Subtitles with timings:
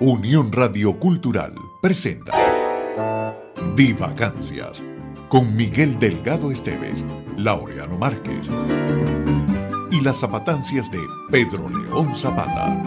[0.00, 2.32] Unión Radio Cultural presenta
[3.74, 4.80] Divagancias
[5.28, 7.04] con Miguel Delgado Esteves,
[7.36, 8.48] Laureano Márquez
[9.90, 11.00] y las zapatancias de
[11.32, 12.80] Pedro León Zapata.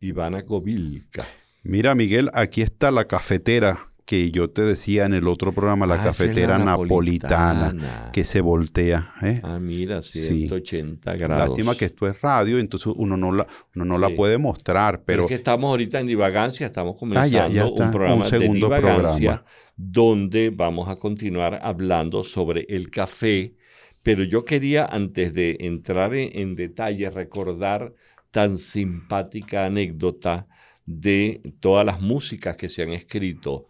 [0.00, 1.24] Ivana Kovilka.
[1.62, 5.94] Mira, Miguel, aquí está la cafetera que yo te decía en el otro programa, la
[5.94, 8.10] Ah, cafetera la napolitana, napolitana.
[8.12, 9.12] que se voltea.
[9.22, 9.40] ¿eh?
[9.44, 10.18] Ah, mira, Sí.
[10.48, 11.48] 180 grados.
[11.50, 13.46] Lástima que esto es radio, entonces uno no la,
[13.76, 14.14] uno no la Sí.
[14.14, 17.84] puede mostrar, Pero es que estamos ahorita en Divagancia, estamos Ah, comenzando ya, ya está,
[17.84, 19.44] un programa un segundo de Divagancia programa.
[19.76, 23.54] donde vamos a continuar hablando sobre el café.
[24.02, 27.94] Pero yo quería, antes de entrar en, en detalle, recordar
[28.32, 30.48] tan simpática anécdota
[30.84, 33.68] de todas las músicas que se han escrito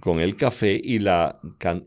[0.00, 1.38] con el café y, la,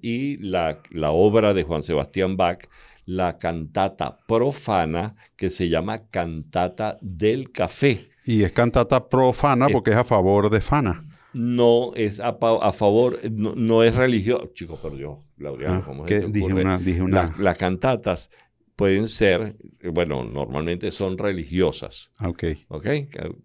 [0.01, 2.59] y la, la obra de Juan Sebastián Bach,
[3.05, 8.09] la cantata profana que se llama Cantata del Café.
[8.25, 11.01] y es cantata profana Eh, porque es a favor de Fana.
[11.33, 12.33] No es a,
[12.73, 14.49] favor, no, no es religioso.
[14.53, 17.23] Chico, por Dios, Laureano, Ah, ¿cómo se que dije una, dije una.
[17.23, 18.29] La- las cantatas
[18.77, 19.55] pueden ser,
[19.91, 22.11] bueno, normalmente son religiosas.
[22.19, 22.43] Ah, ok.
[22.69, 22.85] ¿ok?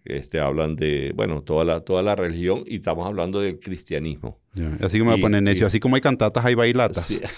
[0.04, 4.38] Este, hablan de, bueno, toda la, toda la religión y estamos hablando del cristianismo.
[4.80, 5.64] Así que me voy a poner necio.
[5.64, 7.06] y- Así como hay cantatas, hay bailatas.
[7.06, 7.18] Sí.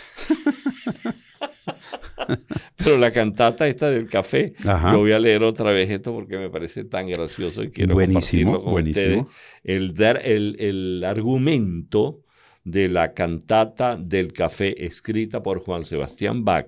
[2.77, 4.92] Pero la cantata esta del café, Ajá.
[4.92, 8.53] yo voy a leer otra vez esto porque me parece tan gracioso y quiero Buenísimo,
[8.53, 9.20] compartirlo con buenísimo.
[9.23, 9.36] ustedes.
[9.64, 12.20] El, dar, el, el argumento
[12.64, 16.67] de la cantata del café escrita por Juan Sebastián Bach,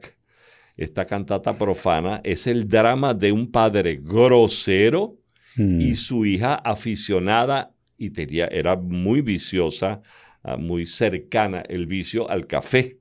[0.77, 5.19] esta cantata profana, es el drama de un padre grosero
[5.57, 5.81] Mm.
[5.81, 10.03] y su hija aficionada y tenía, era muy viciosa,
[10.43, 12.99] ah, muy cercana el vicio al café.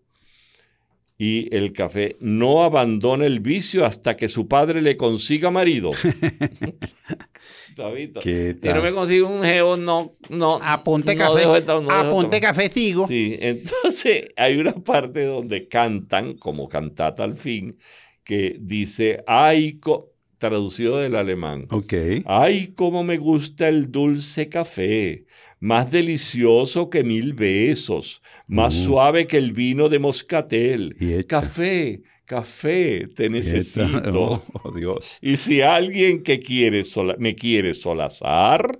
[1.17, 5.91] Y el café no abandona el vicio hasta que su padre le consiga marido.
[7.76, 8.20] Sabito.
[8.21, 10.59] ¿Qué Si no me consigo un geo, no, no.
[10.61, 11.58] Apunte no café.
[11.58, 13.08] esta- no dejo apunte esta- café, sigo.
[13.08, 17.77] Sí, entonces hay una parte donde cantan, como cantata al fin,
[18.23, 20.11] que dice, ay, co-",
[20.50, 21.67] traducido del alemán.
[21.72, 21.94] Ok.
[22.26, 25.26] Ay, cómo me gusta el dulce café,
[25.60, 28.84] más delicioso que mil besos, más Mm.
[28.86, 30.95] suave que el vino de moscatel.
[31.00, 31.23] Y.
[31.26, 34.20] Café, café, te necesito.
[34.20, 35.17] Oh, oh, Dios.
[35.22, 38.80] Y si alguien que quiere sola- me quiere solazar,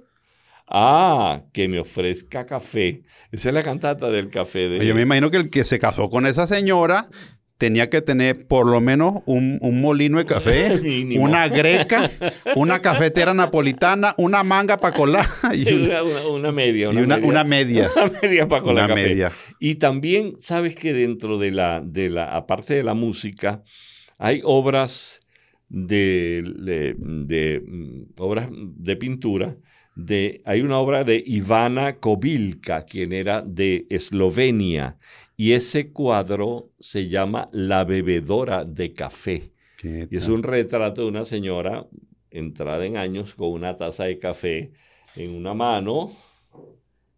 [0.68, 3.04] ah, que me ofrezca café.
[3.31, 4.86] Esa es la cantata del café de...
[4.86, 7.08] Yo me imagino que el que se casó con esa señora
[7.58, 10.80] tenía que tener por lo menos un, un molino de café,
[11.18, 12.12] una greca,
[12.56, 17.18] una cafetera napolitana, una manga para colar y una, una, una- una media, y una,
[17.18, 17.90] una- media.
[17.96, 18.48] una media.
[18.50, 19.08] Para colar Una café.
[19.10, 19.32] media.
[19.60, 23.64] Y también, sabes que dentro de la, de la, aparte de la música,
[24.18, 25.22] hay obras
[25.70, 29.56] de, de- de, mm, obras de pintura.
[29.95, 34.97] De, hay una obra de Ivana Kovilka, quien era de Eslovenia,
[35.38, 39.51] y ese cuadro se llama La bebedora de café.
[39.78, 41.88] ¿Qué Y es un retrato de una señora
[42.29, 44.72] entrada en años con una taza de café
[45.16, 46.12] en una mano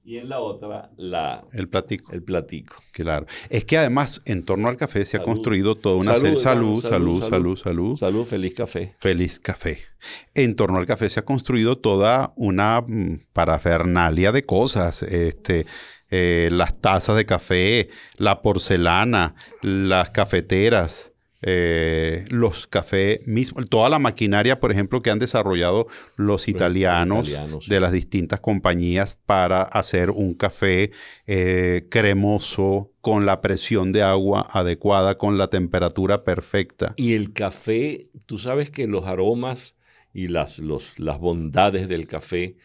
[0.08, 2.14] y en la otra la, El platico.
[2.14, 2.78] el platico.
[2.94, 3.26] Claro.
[3.50, 7.30] Es que además, en torno al café se ha construido toda una Salud, salud, salud,
[7.30, 7.96] salud, salud.
[7.98, 8.96] Salud, feliz café.
[9.00, 9.80] Feliz café.
[10.34, 15.04] En torno al café se ha construido toda una mm, parafernalia de cosas.
[15.04, 15.66] Este,
[16.10, 21.12] eh, las tazas de café, la porcelana, las cafeteras,
[21.42, 27.66] eh, los cafés mismos, toda la maquinaria, por ejemplo, que han desarrollado los italianos, italianos,
[27.66, 27.70] sí.
[27.70, 30.92] de las distintas compañías para hacer un café
[31.28, 36.94] eh, cremoso, con la presión de agua adecuada, con la temperatura perfecta.
[36.98, 39.76] Y el café, tú sabes que los aromas
[40.14, 42.56] y las, los- las bondades del café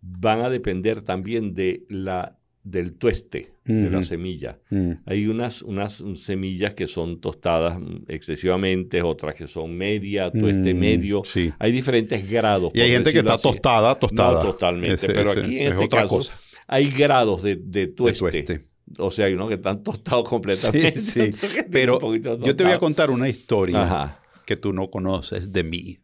[0.00, 4.58] van a depender también de la, del tueste de la semilla.
[4.70, 4.92] Mm.
[5.06, 7.78] Hay unas, unas semillas que son tostadas
[8.08, 11.22] excesivamente, otras que son media, tueste Mm, medio.
[11.24, 11.52] Sí.
[11.58, 12.70] Hay diferentes grados.
[12.74, 13.42] Y hay gente que está así.
[13.42, 14.42] tostada, tostada.
[14.44, 14.94] No, totalmente.
[14.96, 16.38] Ese- pero ese- aquí en es este otra caso cosa.
[16.66, 18.66] hay grados de, de de tueste.
[18.98, 21.00] O sea, hay unos que están tostados completamente.
[21.00, 21.48] Sí, sí.
[21.70, 24.20] Pero yo te voy a contar una historia Ajá.
[24.44, 25.98] que tú no conoces de mí,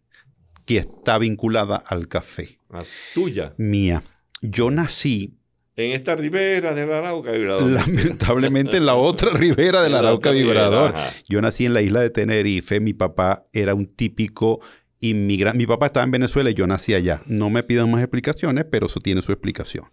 [0.65, 2.59] que está vinculada al café.
[2.71, 3.53] Más tuya.
[3.59, 4.03] Mía.
[4.41, 5.38] Yo nací,
[5.79, 7.71] En esta ribera del Arauca, vibrador.
[7.71, 10.93] lamentablemente, en la otra ribera del Arauca Vibrador.
[11.29, 12.81] Yo nací en la isla de Tenerife.
[12.81, 14.61] Mi papá era un típico
[15.01, 15.57] inmigrante.
[15.57, 17.23] Mi papá estaba en Venezuela y yo nací allá.
[17.27, 19.85] No me pidan más explicaciones, pero eso tiene su explicación.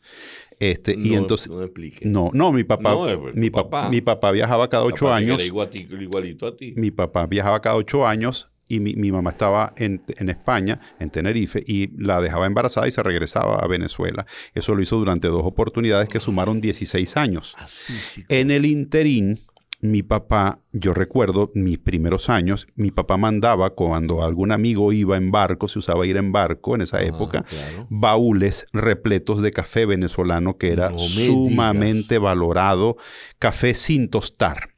[0.59, 1.49] Este, y No- entonces.
[1.49, 1.69] no.
[2.01, 3.69] No, no, mi papá, No, pues, mi, papá.
[3.81, 3.89] papá.
[3.91, 5.39] mi papá viajaba cada ocho años.
[5.45, 6.73] igualito a ti.
[6.77, 11.09] Mi papá viajaba cada ocho años y mi, mi mamá estaba en, en España, en
[11.09, 14.25] Tenerife, y la dejaba embarazada y se regresaba a Venezuela.
[14.53, 17.53] Eso lo hizo durante dos oportunidades que sumaron 16 años.
[17.57, 18.27] Así, chico.
[18.33, 19.39] En el interín,
[19.81, 25.29] mi papá, yo recuerdo mis primeros años, mi papá mandaba cuando algún amigo iba en
[25.29, 27.85] barco, se usaba ir en barco en esa Ah, época, claro.
[27.91, 32.97] baúles repletos de café venezolano que era No sumamente valorado,
[33.37, 34.69] café sin tostar.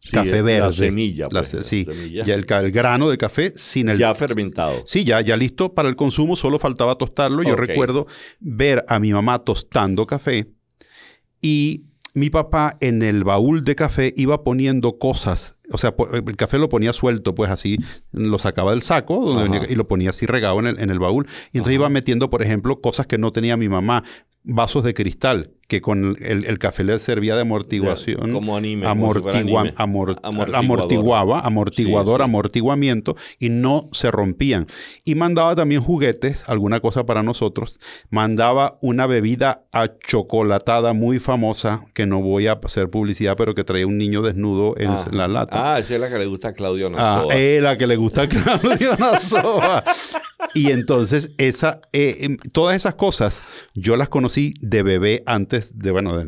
[0.00, 0.72] Sí, café la verde.
[0.72, 2.24] semilla, La pues, se- la sí, semilla.
[2.24, 3.98] ya el, grano de café sin el...
[3.98, 4.82] Ya fermentado.
[4.86, 7.42] Sí, ya, ya listo para el consumo, solo faltaba tostarlo.
[7.42, 8.06] Yo recuerdo
[8.38, 10.52] ver a mi mamá tostando café
[11.40, 11.84] y
[12.14, 15.57] mi papá en el baúl de café iba poniendo cosas.
[15.72, 17.78] O sea, el café lo ponía suelto, pues así,
[18.12, 20.98] lo sacaba del saco donde venía- y lo ponía así regado en el, en el
[20.98, 21.26] baúl.
[21.52, 21.82] Y entonces Ajá.
[21.82, 24.02] iba metiendo, por ejemplo, cosas que no tenía mi mamá,
[24.44, 28.86] vasos de cristal, que con el, el café le servía de amortiguación Como anime.
[28.86, 29.72] como Amortiguador.
[30.56, 32.24] amortiguaba, amortiguador, Sí, sí.
[32.24, 34.66] amortiguamiento y no se rompían.
[35.04, 37.78] Y mandaba también juguetes, alguna cosa para nosotros.
[38.08, 43.86] Mandaba una bebida achocolatada muy famosa, que no voy a hacer publicidad, pero que traía
[43.86, 45.10] un niño desnudo en Ajá.
[45.12, 45.57] la lata.
[45.58, 47.34] Ah, esa es la que le gusta a Claudio Ah, Nazoa.
[47.36, 49.84] eh, la que le gusta a Claudio Nazoa.
[50.54, 53.42] Y entonces, esa, eh, em, todas esas cosas,
[53.74, 56.22] yo las conocí de bebé antes de, bueno,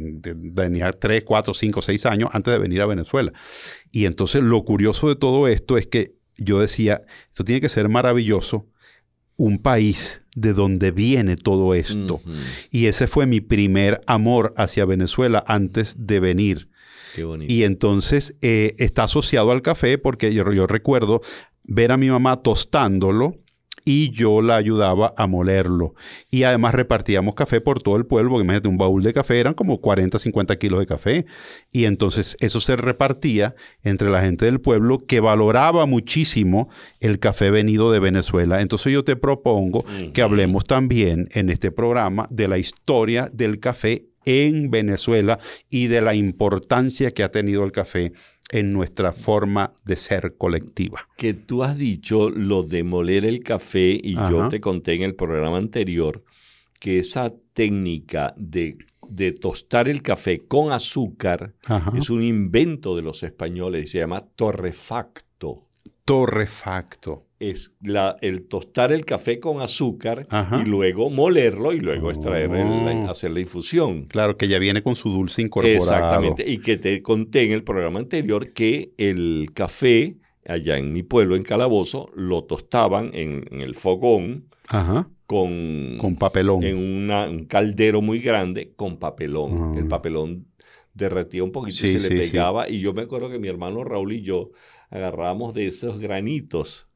[0.54, 3.32] tenía 3, 4, 5, 6 años antes de venir a Venezuela.
[3.92, 7.88] Y entonces, lo curioso de todo esto es que yo decía, esto tiene que ser
[7.88, 8.66] maravilloso,
[9.36, 12.20] un país de donde viene todo esto.
[12.70, 16.68] Y ese fue mi primer amor hacia Venezuela antes de venir.
[17.14, 17.52] Qué bonito.
[17.52, 21.20] Y entonces eh, está asociado al café porque yo, yo recuerdo
[21.64, 23.36] ver a mi mamá tostándolo
[23.84, 25.94] y yo la ayudaba a molerlo.
[26.30, 29.54] Y además repartíamos café por todo el pueblo, porque imagínate, un baúl de café eran
[29.54, 31.26] como 40, 50 kilos de café.
[31.72, 36.68] Y entonces eso se repartía entre la gente del pueblo que valoraba muchísimo
[37.00, 38.60] el café venido de Venezuela.
[38.60, 44.09] Entonces yo te propongo que hablemos también en este programa de la historia del café
[44.24, 45.38] en Venezuela
[45.70, 48.12] y de la importancia que ha tenido el café
[48.52, 51.08] en nuestra forma de ser colectiva.
[51.16, 55.14] que tú has dicho lo de moler el café y yo te conté en el
[55.14, 56.24] programa anterior
[56.80, 58.78] que esa técnica de,
[59.08, 61.92] de tostar el café con azúcar Ajá.
[61.96, 65.29] es un invento de los españoles y se llama torrefacto.
[66.10, 67.26] Torrefacto.
[67.38, 70.60] Es la, el tostar el café con azúcar Ajá.
[70.62, 72.66] y luego molerlo y luego extraer el-
[73.06, 73.10] Oh.
[73.10, 74.04] hacer la infusión.
[74.06, 75.76] Claro, que ya viene con su dulce incorporado.
[75.78, 76.50] Exactamente.
[76.50, 80.16] Y que te conté en el programa anterior que el café
[80.46, 85.08] allá en mi pueblo, en Calabozo, lo tostaban en, en el fogón Ajá.
[85.26, 86.62] con, Con papelón.
[86.64, 89.50] en una- un caldero muy grande con papelón.
[89.76, 89.78] Ah.
[89.78, 90.46] El papelón
[90.92, 92.30] derretía un poquito y Sí, se le sí.
[92.32, 92.68] pegaba.
[92.68, 94.50] Y yo me acuerdo que mi hermano Raúl y yo
[94.90, 96.86] agarrábamos de esos granitos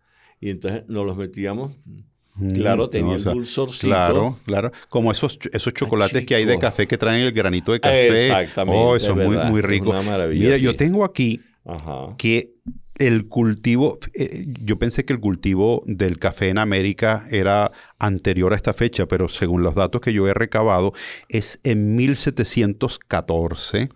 [0.41, 1.73] y entonces nos los metíamos.
[1.85, 3.87] Mm, Claro, tenía no, o sea, el dulzorcito.
[3.87, 4.73] Claro, claro.
[4.89, 8.27] Como esos, esos chocolates que hay de café que traen el granito de café.
[8.27, 8.81] Exactamente.
[8.81, 9.91] Oh, eso es muy, muy rico.
[9.91, 10.45] Una maravilla.
[10.45, 10.65] Mira, sí.
[10.65, 12.17] yo tengo aquí Ajá.
[12.19, 12.55] que
[12.97, 17.71] el cultivo, eh, yo pensé que el cultivo del café en América era
[18.01, 20.93] anterior a esta fecha, pero según los datos que yo he recabado,
[21.29, 23.91] es en 1714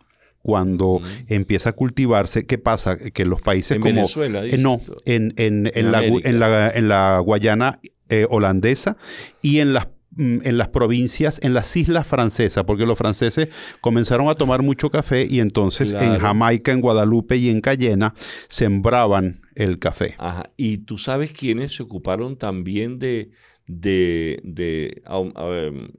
[0.48, 2.46] cuando empieza a cultivarse.
[2.46, 2.96] ¿Qué pasa?
[2.96, 3.94] Que los países En como...
[3.96, 8.96] Venezuela, Eh, dices no, en, en- la, en, la, en la Guayana eh, holandesa
[9.42, 13.48] y en las mm, en las provincias, en las islas francesas, porque los franceses
[13.82, 16.18] comenzaron a tomar mucho café y entonces en.
[16.18, 18.14] Jamaica, en Guadalupe y en Cayena
[18.48, 20.14] sembraban el café.
[20.16, 20.50] Ajá.
[20.56, 23.30] Y tú sabes quiénes se ocuparon también de,
[23.68, 25.20] de, de a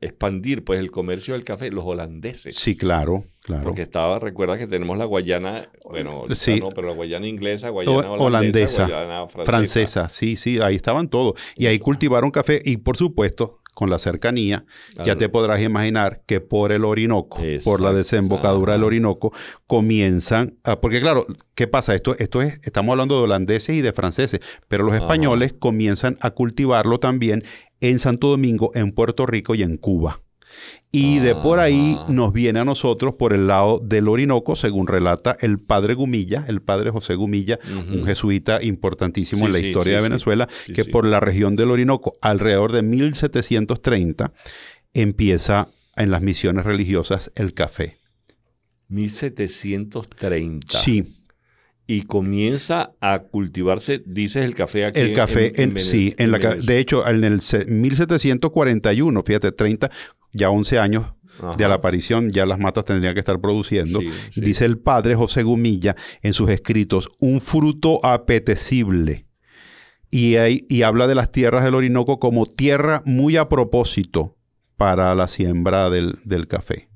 [0.01, 2.55] expandir pues el comercio del café, los holandeses.
[2.55, 3.63] Sí, claro, claro.
[3.63, 6.59] Porque estaba, recuerda que tenemos la Guayana, bueno, Sí.
[6.59, 9.45] no, pero la Guayana inglesa, Guayana holandesa, holandesa, Guayana francesa.
[9.51, 11.39] Francesa, sí, sí, ahí estaban todos.
[11.55, 14.65] Y ahí cultivaron café y por supuesto, con la cercanía,
[15.05, 18.83] ya te podrás imaginar que por el Orinoco, por la desembocadura del.
[18.83, 19.31] Orinoco,
[19.67, 21.95] comienzan, a- porque claro, ¿qué pasa?
[21.95, 25.03] Esto, esto es, estamos hablando de holandeses y de franceses, pero los Ajá.
[25.05, 27.43] españoles comienzan a cultivarlo también
[27.79, 30.21] en Santo Domingo, en Puerto Rico y en Cuba.
[30.91, 32.11] Y de por ahí Ajá.
[32.11, 36.61] nos viene a nosotros por el lado del Orinoco, según relata el padre Gumilla, el
[36.61, 37.59] padre José Gumilla,
[37.91, 40.09] un jesuita importantísimo Sí, en la sí, historia sí, de.
[40.09, 44.33] Venezuela, que por la región del Orinoco, alrededor de 1730,
[44.93, 47.97] empieza en las misiones religiosas el café.
[48.87, 50.77] 1730.
[50.79, 51.15] Sí,
[51.87, 54.99] y comienza a cultivarse, dices el café aquí.
[54.99, 59.89] El café, en, Vene- sí, en la, de hecho, en el se- 1741, fíjate, 30,
[60.33, 61.05] ya 11 años
[61.39, 61.55] Ajá.
[61.55, 63.99] de la aparición, ya las matas tendrían que estar produciendo.
[63.99, 64.41] Sí, sí.
[64.41, 69.25] Dice el padre José Gumilla en sus escritos, un fruto apetecible.
[70.11, 74.35] Y, hay- y habla de las tierras del Orinoco como tierra muy a propósito
[74.75, 76.89] para la siembra del, del café.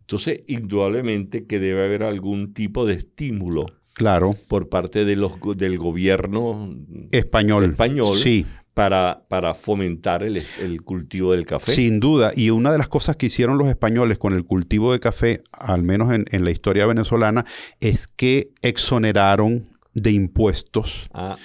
[0.00, 5.76] Entonces, indudablemente que debe haber algún tipo de estímulo Claro, por parte de los, del
[5.78, 6.74] gobierno
[7.12, 7.64] español.
[7.64, 8.16] Español.
[8.16, 11.72] Sí, para, para fomentar el, el cultivo del café.
[11.72, 15.00] Sin duda, y una de las cosas que hicieron los españoles con el cultivo de
[15.00, 17.44] café, al menos en, en la historia venezolana,
[17.80, 21.36] es que exoneraron de impuestos, Ah,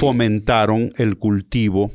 [0.00, 1.92] fomentaron el cultivo,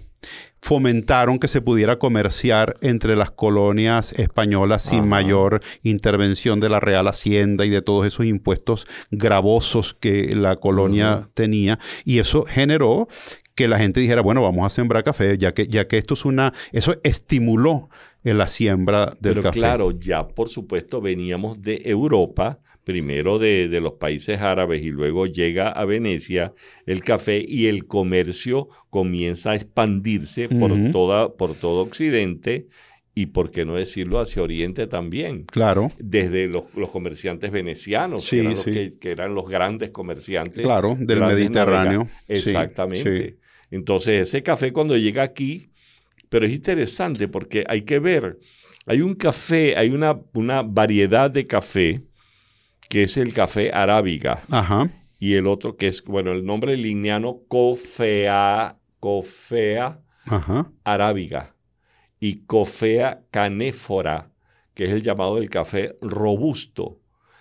[0.62, 5.08] fomentaron que se pudiera comerciar entre las colonias españolas sin Ajá.
[5.08, 11.30] mayor intervención de la Real Hacienda y de todos esos impuestos gravosos que la colonia
[11.34, 11.80] tenía.
[12.06, 13.08] Y eso generó
[13.55, 16.25] que la gente dijera, bueno, vamos a sembrar café, ya que, ya que esto es
[16.25, 17.89] una, eso estimuló
[18.24, 19.60] en la siembra del Pero café.
[19.60, 25.27] claro, ya por supuesto veníamos de Europa, primero de, de los países árabes y luego
[25.27, 26.53] llega a Venecia
[26.86, 32.67] el café y el comercio comienza a expandirse por, toda, por todo Occidente
[33.13, 35.43] y, por qué no decirlo, hacia Oriente también.
[35.43, 38.72] Claro, Desde los, los comerciantes venecianos, Sí, que, eran los sí.
[38.72, 40.63] que, que eran los grandes comerciantes.
[40.63, 42.08] claro, del Mediterráneo.
[42.29, 43.27] Exactamente.
[43.31, 43.36] sí.
[43.72, 45.72] Entonces, ese café cuando llega aquí,
[46.30, 48.38] pero es interesante porque hay que ver,
[48.86, 52.04] hay un café, hay una, una variedad de café
[52.90, 54.90] que es el café arábiga Ajá.
[55.20, 60.72] y el otro que es, bueno, el nombre lineano Cofea, Cofea Ajá.
[60.84, 61.56] arábiga
[62.20, 64.32] y Cofea canéfora,
[64.74, 67.00] que es el llamado del café robusto,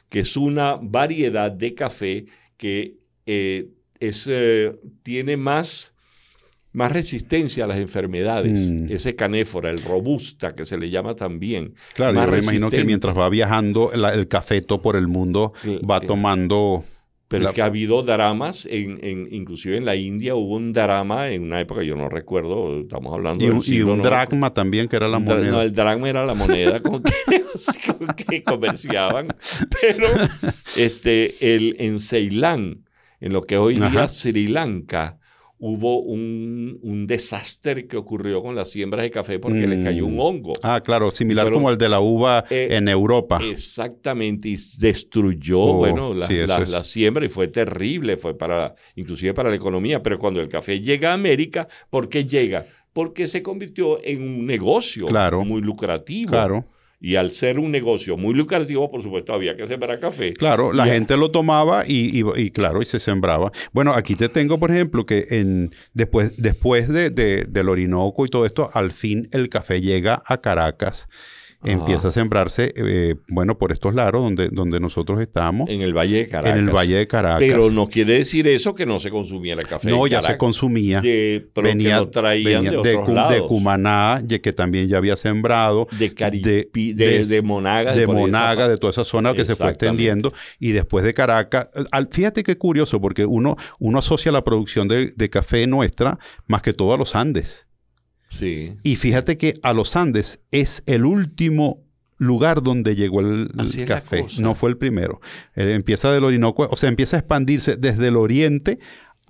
[0.08, 3.68] que es una variedad de café que eh,
[3.98, 5.94] es, eh, tiene más,
[6.72, 8.70] más resistencia a las enfermedades.
[8.70, 8.92] Mm.
[8.92, 11.74] Ese canéfora, el robusta, que se le llama también.
[11.94, 15.52] Claro, Más yo me imagino que mientras va viajando la- el cafeto por el mundo,
[15.88, 16.84] va tomando...
[17.28, 20.72] Pero La- es que ha habido dramas, en, en- inclusive en la India hubo un
[20.72, 23.98] drama en una época, yo no recuerdo, estamos hablando Y del un, y siglo un
[23.98, 25.48] no- dracma también, que era la moneda.
[25.52, 27.12] No, el dracma era la moneda con que,
[27.98, 29.28] con que comerciaban.
[29.80, 30.08] Pero
[30.76, 32.84] este, el, en Ceilán,
[33.20, 34.08] en lo que hoy día Ajá.
[34.08, 35.19] Sri Lanka,
[35.62, 40.16] hubo un, un desastre que ocurrió con las siembras de café porque les cayó un
[40.16, 40.20] Mm.
[40.20, 40.52] hongo.
[40.62, 43.40] Ah, claro, similar Fueron- como el de la uva Eh, en Europa.
[43.44, 49.34] Exactamente, y destruyó, Oh, bueno, la, sí, la siembra y fue terrible, fue para, inclusive
[49.34, 52.66] para la economía, pero cuando el café llega a América, ¿por qué llega?
[52.92, 55.44] Porque se convirtió en un negocio Claro.
[55.44, 56.30] muy lucrativo.
[56.32, 56.64] Claro,
[57.02, 60.34] Y al ser un negocio muy lucrativo, por supuesto, había que sembrar café.
[60.34, 63.50] claro, la Y- gente lo tomaba y, y- y claro, y se sembraba.
[63.72, 68.28] Bueno, aquí te tengo, por ejemplo, que en, después, después de, de- del Orinoco y
[68.28, 71.08] todo esto, al fin el café llega a Caracas.
[71.62, 71.72] Ajá.
[71.72, 76.16] Empieza a sembrarse, eh, bueno, por estos lados donde, donde nosotros estamos, En el Valle
[76.24, 76.52] de Caracas.
[76.58, 77.38] en el Valle de Caracas.
[77.40, 79.90] Pero no quiere decir eso que no se consumiera café.
[79.90, 81.02] no, en ya se consumía.
[81.02, 83.42] De, pero venía, que lo traían venía de de, otros de lados.
[83.48, 85.86] Cumaná, que también ya había sembrado.
[85.98, 87.24] de Caripi, de- de, de- de,
[88.00, 91.68] de Monaga, de toda esa zona que se fue extendiendo y después de Caracas.
[91.74, 96.18] eh, al- fíjate qué curioso, porque uno, uno asocia la producción de, de café nuestra
[96.46, 97.66] más que todo a los Andes.
[98.30, 98.76] Sí.
[98.82, 101.84] Y fíjate que a los Andes es el último
[102.20, 103.50] lugar donde llegó el,
[103.86, 104.26] café.
[104.38, 105.20] No fue el primero.
[105.56, 108.78] Eh, empieza del Orinoco, o sea, empieza a expandirse desde el oriente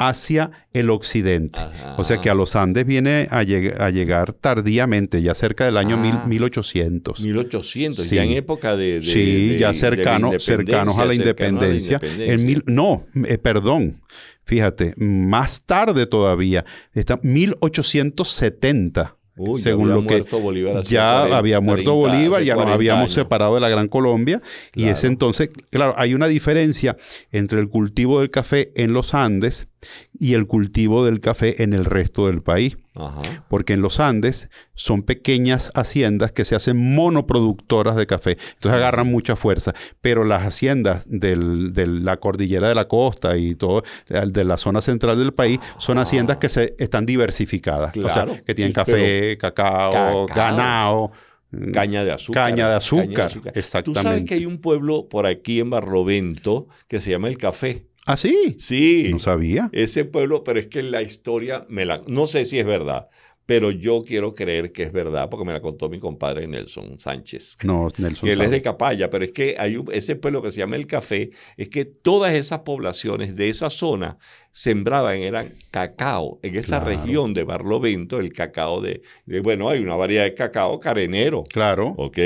[0.01, 1.61] hacia el occidente.
[1.61, 1.95] Ajá.
[1.99, 5.77] O sea que a los Andes viene a, lleg- a llegar tardíamente, ya cerca del
[5.77, 6.25] año mil- Ah.
[6.27, 7.21] 1800.
[7.21, 8.15] 1800, Sí.
[8.17, 9.01] ya en época de...
[9.01, 12.01] de- sí, de- ya cercano, cercanos a la cercano a la independencia.
[12.19, 14.01] En mil, no, eh, perdón,
[14.45, 16.65] fíjate, más tarde todavía,
[16.95, 19.17] está 1870.
[19.37, 23.01] Uy, según lo que Bolívar ya 40, había muerto 30, Bolívar, ya nos 40 habíamos
[23.03, 23.13] años.
[23.13, 24.43] separado de la Gran Colombia
[24.75, 26.99] y ese entonces, claro, hay una diferencia
[27.33, 29.69] entre el cultivo del café en los Andes
[30.19, 32.77] y el cultivo del café en el resto del país.
[32.95, 33.23] Ajá.
[33.49, 38.33] Porque en los Andes son pequeñas haciendas que se hacen monoproductoras de café.
[38.55, 39.73] Entonces agarran mucha fuerza.
[40.01, 44.83] Pero las haciendas del- de la cordillera de la costa y todo, de la zona
[44.83, 47.91] central del país, son haciendas que se, están diversificadas.
[47.97, 48.33] O Claro.
[48.35, 50.27] sea, que tienen café, cacao, Cacao.
[50.27, 51.13] ganado.
[51.73, 52.51] Caña de azúcar.
[52.51, 54.25] Caña de azúcar, Tú sabes exactamente.
[54.25, 57.87] que hay un pueblo por aquí en Barlovento que se llama El Café.
[58.13, 58.57] ¿Ah, sí?
[58.59, 59.09] Sí.
[59.13, 59.69] No sabía.
[59.73, 62.03] Ese pueblo, pero es que la historia me la...
[62.09, 63.07] No sé si es verdad,
[63.47, 67.57] pero yo quiero creer que es verdad porque me la contó mi compadre Nelson Sánchez.
[67.65, 68.27] No, Nelson.
[68.29, 70.77] Que él es de Capaya, pero es que hay un- ese pueblo que se llama
[70.77, 74.19] El Café, es que todas esas poblaciones de esa zona
[74.53, 76.39] sembraban, eran cacao.
[76.43, 77.03] En esa Claro.
[77.03, 81.95] región de Barlovento, el cacao de, de- bueno, hay una variedad de cacao carenero, Claro.
[81.97, 82.19] ¿ok?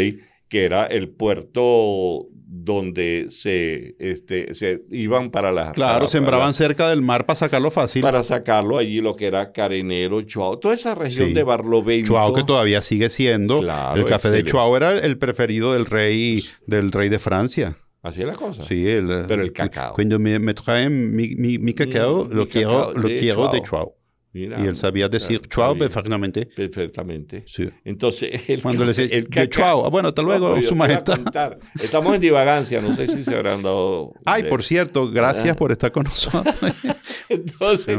[0.48, 5.72] Que era el puerto donde se, este, se iban para las...
[5.72, 8.00] Claro, para- sembraban para- cerca del mar para sacarlo fácil.
[8.02, 11.34] para sacarlo allí lo que era Carenero, Chuao, toda esa región Sí.
[11.34, 12.08] de Barlovento.
[12.08, 13.60] Chuao que todavía sigue siendo.
[13.60, 14.44] Claro, el café excelente.
[14.44, 17.76] de Chuao era el preferido del rey, del rey de Francia.
[18.02, 18.62] Así es la cosa.
[18.62, 19.94] Sí, el, Pero el cacao.
[19.94, 23.48] Cuando me, me traen mi, mi, mi cacao, Mm, lo mi quiero, cacao lo quiero
[23.48, 23.94] de Chuao.
[24.34, 25.78] Mira, Y él sabía decir está bien.
[25.78, 26.46] perfectamente.
[26.46, 27.44] Perfectamente.
[27.46, 27.70] Sí.
[27.84, 29.86] Entonces, el, Cuando le decía, el de cacao- Chuao.
[29.86, 31.56] Ah, bueno, hasta luego, su majestad.
[31.80, 34.12] Estamos en divagancia, no sé si se habrán dado.
[34.26, 35.54] Ay, de- por cierto, gracias Ah.
[35.56, 36.44] por estar con nosotros.
[37.28, 37.96] Entonces,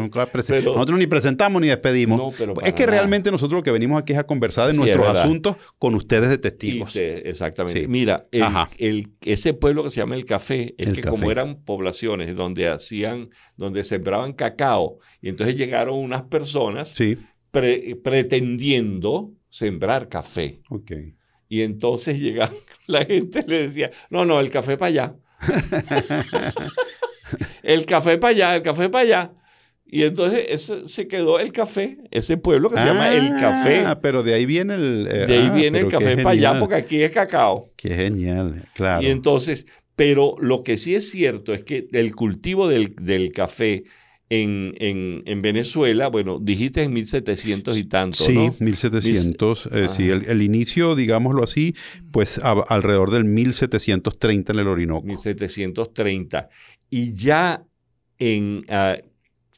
[0.48, 2.18] pero- nosotros ni presentamos ni despedimos.
[2.18, 2.98] No, pero es que nada.
[2.98, 6.30] realmente nosotros lo que venimos aquí es a conversar de Sí, nuestros asuntos con ustedes
[6.30, 6.96] de testigos.
[6.96, 7.88] exactamente.
[7.88, 8.27] Mira,
[8.77, 11.15] el- ese pueblo que se llama El Café, es El que Café.
[11.18, 17.17] como eran poblaciones donde hacían, donde sembraban cacao, y entonces llegaron unas personas Sí,
[17.51, 20.62] pre- pretendiendo sembrar café.
[20.70, 20.91] ok.
[21.48, 22.51] Y entonces llegaba,
[22.88, 25.15] la gente le decía, no, no, el café para allá.
[27.63, 29.34] el café para allá, el café para allá.
[29.88, 33.84] Y entonces ese- se quedó el café, ese pueblo que se llama El Café.
[33.86, 35.08] Ah, pero de ahí viene el...
[35.10, 37.70] eh, De ahí ah, viene el café para allá porque aquí es cacao.
[37.75, 39.03] Qué genial, claro.
[39.03, 43.84] Y entonces, pero lo que sí es cierto es que el cultivo del, del café
[44.29, 48.55] en, en- en Venezuela, bueno, dijiste en 1700 y tanto, Sí, ¿no?
[48.60, 51.75] 1700, eh, sí, el, el inicio, digámoslo así,
[52.12, 55.05] pues a- alrededor del 1730 en el Orinoco.
[55.05, 56.50] 1730.
[56.89, 57.63] Y ya
[58.17, 58.98] en ah,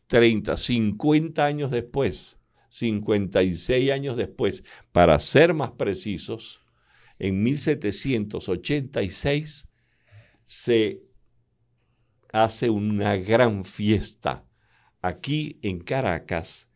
[0.07, 2.37] 30, 50 años después,
[2.69, 6.59] 56 años después, para ser más precisos,
[7.19, 9.65] en 1786
[10.45, 11.01] se
[12.31, 14.45] hace una gran fiesta
[15.07, 16.67] aquí en Caracas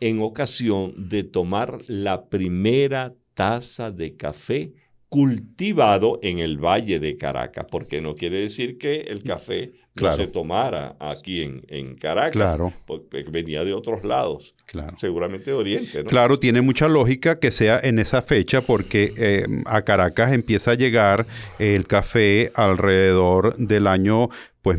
[0.00, 4.72] en ocasión de tomar la primera taza de café
[5.10, 10.16] cultivado en el Valle de Caracas, porque no quiere decir que el café Claro.
[10.16, 12.72] no se tomara aquí en, en Caracas, Claro.
[12.86, 14.96] porque venía de otros lados, Claro.
[14.96, 16.08] seguramente de Oriente, ¿no?
[16.08, 20.74] Claro, tiene mucha lógica que sea en esa fecha porque eh, a Caracas empieza a
[20.74, 21.26] llegar
[21.58, 24.28] el café alrededor del año
[24.62, 24.78] pues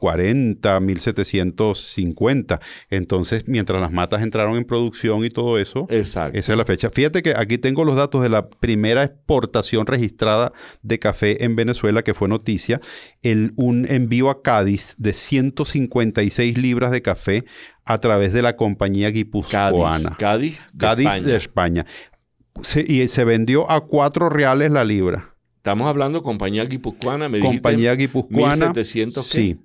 [0.00, 2.60] 1740, 1750.
[2.90, 6.38] Entonces, mientras las matas entraron en producción y todo eso, Exacto.
[6.38, 6.90] esa es la fecha.
[6.90, 12.02] Fíjate que aquí tengo los datos de la primera exportación registrada de café en Venezuela,
[12.02, 12.80] que fue noticia.
[13.22, 17.44] El, un envío a Cádiz de 156 libras de café
[17.84, 20.16] a través de la compañía Cádiz, guipuzcoana.
[20.18, 21.26] Cádiz, de Cádiz España.
[21.26, 21.86] de España.
[22.62, 25.29] Se- y se vendió a 4 reales la libra.
[25.60, 28.68] Estamos hablando compañía guipuzcoana, me dijiste, compañía guipuzcoana.
[28.72, 29.38] 1700 ¿qué?
[29.38, 29.58] Sí.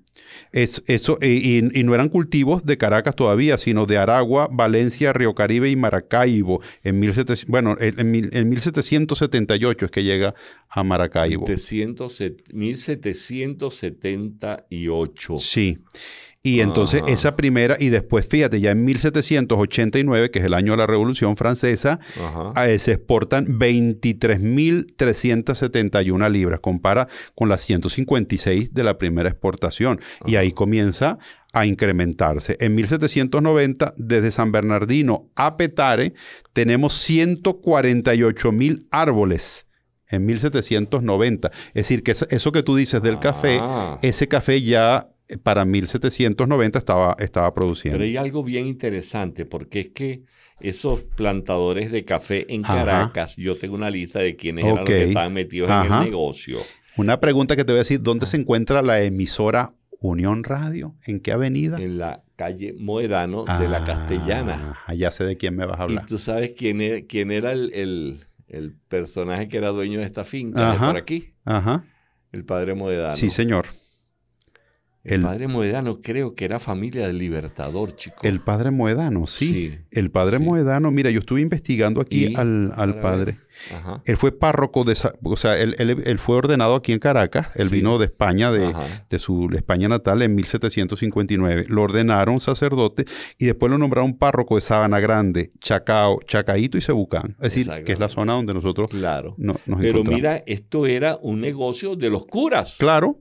[0.51, 5.33] Es, eso, y, y- no eran cultivos de Caracas todavía, sino de Aragua, Valencia, Río
[5.35, 6.59] Caribe y Maracaibo.
[6.83, 10.35] En, 1700, bueno, en, en mil- en 1778 es que llega
[10.69, 11.45] a Maracaibo.
[11.47, 15.37] 700 1778.
[15.39, 15.77] Sí.
[16.47, 17.11] Y entonces Ajá.
[17.11, 21.35] esa primera, y después fíjate, ya en 1789, que es el año de la Revolución
[21.37, 21.99] Francesa,
[22.67, 29.99] eh, se exportan 23.371 libras, compara con las 156 de la primera exportación.
[30.25, 31.17] Y ahí comienza
[31.53, 32.57] a incrementarse.
[32.59, 36.13] En 1790, desde San Bernardino a Petare,
[36.53, 39.67] tenemos 148 mil árboles.
[40.07, 41.49] En 1790.
[41.69, 43.97] Es decir, que eso- que tú dices del café, Ah.
[44.03, 45.09] ese café ya
[45.43, 47.97] para 1790 estaba, estaba produciendo.
[47.97, 50.23] Pero hay algo bien interesante, porque es que
[50.59, 52.75] esos plantadores de café en Ajá.
[52.75, 56.59] Caracas, yo tengo una lista de quienes eran los que estaban metidos en el negocio.
[56.97, 58.03] Una pregunta que te voy a decir, Ah.
[58.05, 60.95] ¿dónde se encuentra la emisora Unión Radio?
[61.07, 61.77] ¿En qué avenida?
[61.81, 64.79] En la calle Moedano de la Ah, Castellana.
[64.95, 66.05] Ya sé de quién me vas a Y hablar.
[66.05, 70.23] tú sabes quién era, quién era el, el- el personaje que era dueño de esta
[70.23, 71.33] finca de por aquí.
[71.45, 71.83] Ajá.
[72.31, 73.09] El padre Moedano.
[73.11, 73.65] Sí, señor.
[75.05, 78.17] El padre Moedano creo que era familia del Libertador, chico.
[78.23, 79.45] el padre Moedano, sí.
[79.45, 80.43] Sí, El padre sí.
[80.43, 83.37] Moedano, mira, yo estuve investigando aquí Y, al, al padre.
[83.73, 84.01] Ajá.
[84.05, 87.47] Él fue párroco de, o sea, él, él- él fue ordenado aquí en Caracas.
[87.55, 87.75] Él Sí.
[87.75, 88.73] vino de España, de,
[89.09, 91.65] de su España natal en 1759.
[91.69, 93.05] Lo ordenaron sacerdote
[93.37, 97.35] y después lo nombraron párroco de Sabana Grande, Chacao, Chacaíto y Cebucán.
[97.41, 99.35] Es decir, que es la zona donde nosotros Claro.
[99.37, 100.17] no- nos Pero encontramos.
[100.19, 102.75] mira, esto era un negocio de los curas.
[102.79, 103.19] Claro,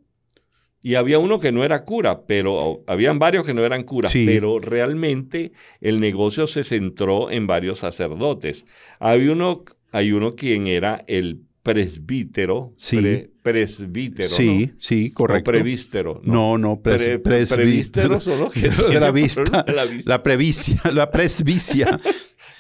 [0.87, 4.27] Y había uno que no era cura, pero habían varios que no eran curas, Sí.
[4.27, 8.66] pero realmente el negocio se centró en varios sacerdotes.
[9.01, 12.97] Había uno, hay uno quien era el presbítero, Sí.
[12.99, 14.77] pre- presbítero, sí, ¿no?
[14.79, 15.51] sí, O correcto.
[15.51, 16.20] prevístero.
[16.25, 17.57] No, no, pres- Pre- presbítero.
[17.62, 20.11] prevísteros son los que de la vista, la vista.
[20.11, 21.99] la previcia, la presbicia.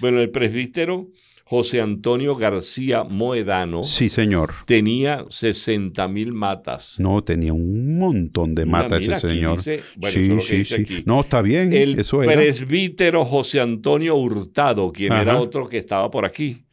[0.00, 1.06] Bueno, el presbítero
[1.46, 4.54] José Antonio García Moedano Sí, señor.
[4.66, 6.98] tenía 60 mil matas.
[6.98, 9.56] No, tenía un montón de Mira, mata mira, ese señor.
[9.58, 10.74] dice- bueno, sí, es sí, sí.
[10.82, 11.02] aquí.
[11.04, 12.32] No, está bien, El eso era.
[12.32, 16.64] presbítero José Antonio Hurtado, quien era otro que estaba por aquí,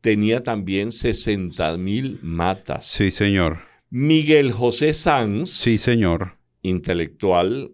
[0.00, 2.86] tenía también 60 mil matas.
[2.86, 3.58] Sí, señor.
[3.90, 6.36] Miguel José Sanz, Sí, señor.
[6.62, 7.72] intelectual,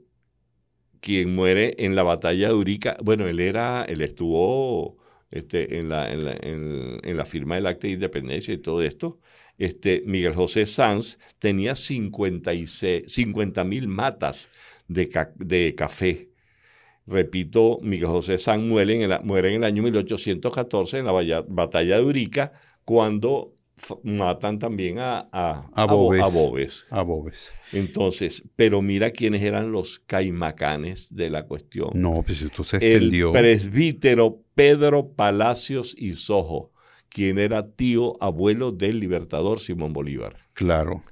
[1.01, 2.97] quien muere en la batalla de Urica.
[3.05, 4.97] Bueno, él era, él estuvo
[5.35, 9.21] este, en, la, en, la, en- la firma del acta de independencia y todo esto.
[9.59, 14.49] Este, Miguel José Sanz tenía 50 mil matas
[14.89, 16.31] de, de café.
[17.07, 21.13] Repito, Miguel José Sanz muere en, el, muere en el año 1814 en la
[21.49, 22.53] batalla de Urica,
[22.85, 23.54] cuando
[24.03, 26.87] matan también a, a, A Bo- Boves.
[26.91, 27.53] a Bobes.
[27.73, 31.91] Entonces, pero mira quiénes eran los caimacanes de la cuestión.
[31.95, 33.33] No, pues esto se el extendió.
[33.33, 36.71] presbítero Pedro Palacios y Sojo,
[37.09, 40.37] quien era tío abuelo del libertador Simón Bolívar.
[40.53, 41.03] Claro.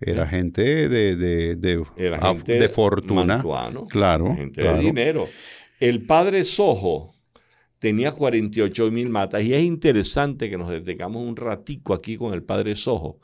[0.00, 3.24] Era gente de, de, de, Era gente de fortuna.
[3.36, 4.76] mantuano, Claro, gente claro.
[4.78, 5.26] de dinero.
[5.80, 7.14] El padre Sojo
[7.78, 12.42] tenía 48 mil matas y es interesante que nos detengamos un ratico aquí con el
[12.42, 13.18] padre Sojo,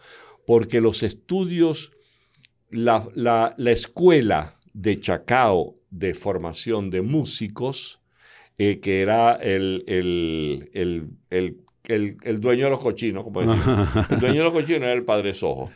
[0.47, 1.93] porque los estudios,
[2.71, 8.01] la, la- la escuela de Chacao de formación de músicos,
[8.59, 11.11] eh, que era el, el, el-
[11.89, 13.89] el- dueño de los cochinos, como decimos.
[14.11, 15.71] El dueño de los cochinos era el padre Sojo.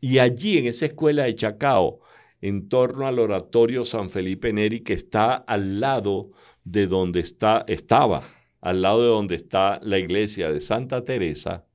[0.00, 2.00] Y allí, en esa escuela de Chacao,
[2.40, 6.30] en torno al oratorio San Felipe Neri, que está al lado
[6.70, 8.22] de donde está, estaba,
[8.60, 11.66] al lado de donde está la iglesia de Santa Teresa,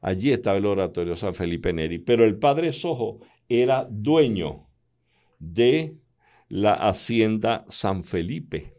[0.00, 1.98] allí estaba el oratorio San Felipe Neri.
[1.98, 4.66] Pero el padre Sojo era dueño
[5.38, 5.96] de
[6.48, 8.74] la hacienda San Felipe,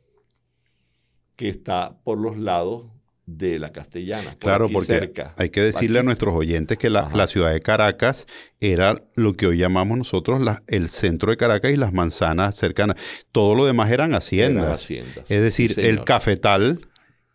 [1.38, 2.92] que está por los lados
[3.28, 4.32] de la Castellana.
[4.32, 5.34] por Claro, porque cerca.
[5.38, 8.26] hay que decirle a nuestros oyentes que la, la ciudad de Caracas
[8.62, 12.96] era lo que hoy llamamos nosotros la- el centro de Caracas y las manzanas cercanas.
[13.34, 14.64] Todo lo demás eran haciendas.
[14.64, 15.30] Eran haciendas.
[15.30, 16.80] Es decir, Sí, el cafetal,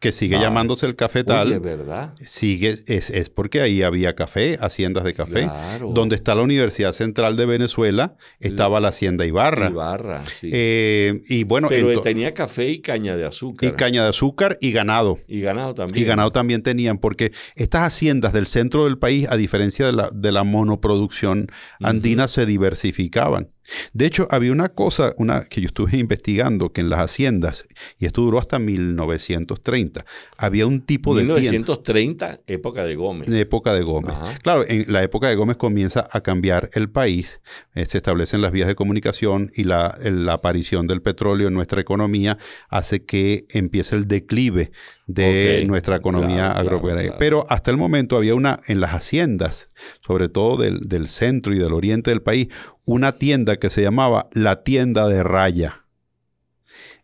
[0.02, 0.40] que sigue Ah.
[0.42, 2.12] llamándose el cafetal, Oye, ¿verdad?
[2.20, 5.44] sigue, es, es porque ahí había café, haciendas de café.
[5.44, 5.92] Claro.
[5.94, 9.70] Donde está la Universidad Central de Venezuela, estaba la Hacienda Ibarra.
[9.70, 10.50] Ibarra, sí.
[10.52, 13.68] Eh, y bueno, Pero tenía café y caña de azúcar.
[13.70, 15.18] y caña de azúcar y ganado.
[15.28, 16.02] Y ganado también.
[16.02, 20.10] Y ganado también tenían, porque estas haciendas del centro del país, a diferencia de la,
[20.12, 21.46] de la monoproducción
[21.80, 23.50] andina, se diversificaban.
[23.92, 27.66] De hecho, había una cosa una, que yo estuve investigando, que en las haciendas,
[27.98, 30.04] y esto duró hasta 1930,
[30.36, 33.28] había un tipo de tienda 1930, época de Gómez.
[33.28, 34.14] época de Gómez.
[34.14, 34.38] Ajá.
[34.42, 37.40] Claro, en la época de Gómez comienza a cambiar el país,
[37.74, 39.98] eh, se establecen las vías de comunicación y la
[40.30, 44.72] aparición del petróleo en nuestra economía hace que empiece el declive
[45.06, 47.02] de nuestra economía claro, agropecuaria.
[47.02, 47.18] claro, claro.
[47.18, 51.58] Pero hasta el momento había una, en las haciendas, sobre todo del, del centro y
[51.58, 52.48] del oriente del país,
[52.84, 55.86] una tienda que se llamaba la tienda de raya.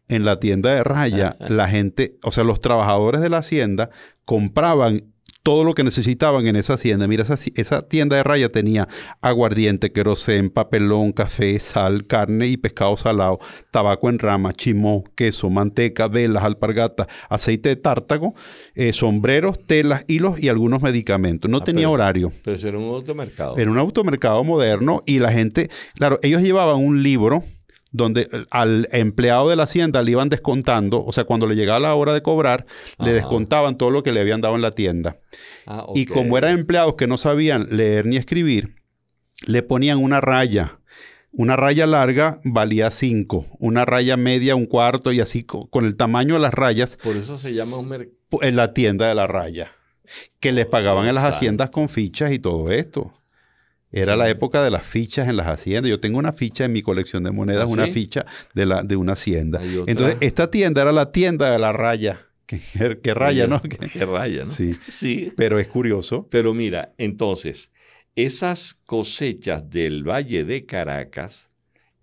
[0.08, 3.90] En la tienda de raya, la gente, o sea, los trabajadores de la hacienda
[4.24, 5.12] compraban
[5.48, 7.08] todo lo que necesitaban en esa hacienda.
[7.08, 8.86] Mira, esa, esa tienda de raya tenía
[9.22, 13.38] aguardiente, querosén, papelón, café, sal, carne y pescado salado,
[13.70, 18.34] tabaco en rama, chimó, queso, manteca, velas, alpargatas, aceite de tártago,
[18.74, 21.50] eh, sombreros, telas, hilos y algunos medicamentos.
[21.50, 22.32] No Ah, tenía pero- horario.
[22.44, 23.56] Pero eso era un automercado.
[23.56, 27.42] Era un automercado moderno y la gente, claro, ellos llevaban un libro
[27.98, 31.78] donde eh, al empleado de la hacienda le iban descontando, o sea, cuando le llegaba
[31.80, 32.64] la hora de cobrar,
[33.04, 35.18] le descontaban todo lo que le habían dado en la tienda.
[35.66, 38.76] Ah, Y como eran empleados que no sabían leer ni escribir,
[39.46, 40.78] le ponían una raya.
[41.30, 45.94] Una raya larga valía cinco, una raya media un cuarto y así co- con el
[45.94, 48.16] tamaño de las rayas Por eso se llama un mercado.
[48.40, 49.70] en la tienda de la raya,
[50.40, 53.12] que les pagaban en las haciendas con fichas y todo esto.
[53.90, 55.88] Era la época de las fichas en las haciendas.
[55.88, 57.92] Yo tengo una ficha en mi colección de monedas, ¿Ah, una sí?
[57.92, 59.62] ficha de, la, de una hacienda.
[59.86, 62.20] Entonces, esta tienda era la tienda de la raya.
[62.48, 63.60] Que, que raya, ¿no?
[63.62, 64.50] Que- Qué raya, ¿no?
[64.50, 65.32] sí, Sí.
[65.36, 66.26] pero es curioso.
[66.30, 67.70] Pero mira, entonces,
[68.16, 71.50] esas cosechas del Valle de Caracas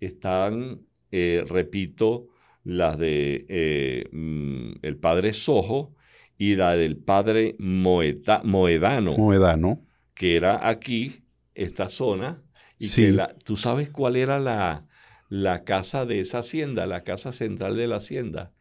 [0.00, 2.28] están, eh, repito,
[2.64, 5.94] las de eh, mm, el padre Sojo
[6.38, 9.80] y la del padre Moeta- Moedano, Moedano.
[10.14, 11.22] que era aquí,
[11.56, 12.42] esta zona,
[12.78, 13.02] Y Sí.
[13.06, 14.84] que la- tú sabes cuál era la,
[15.30, 18.52] la casa de esa hacienda, la casa central de la hacienda,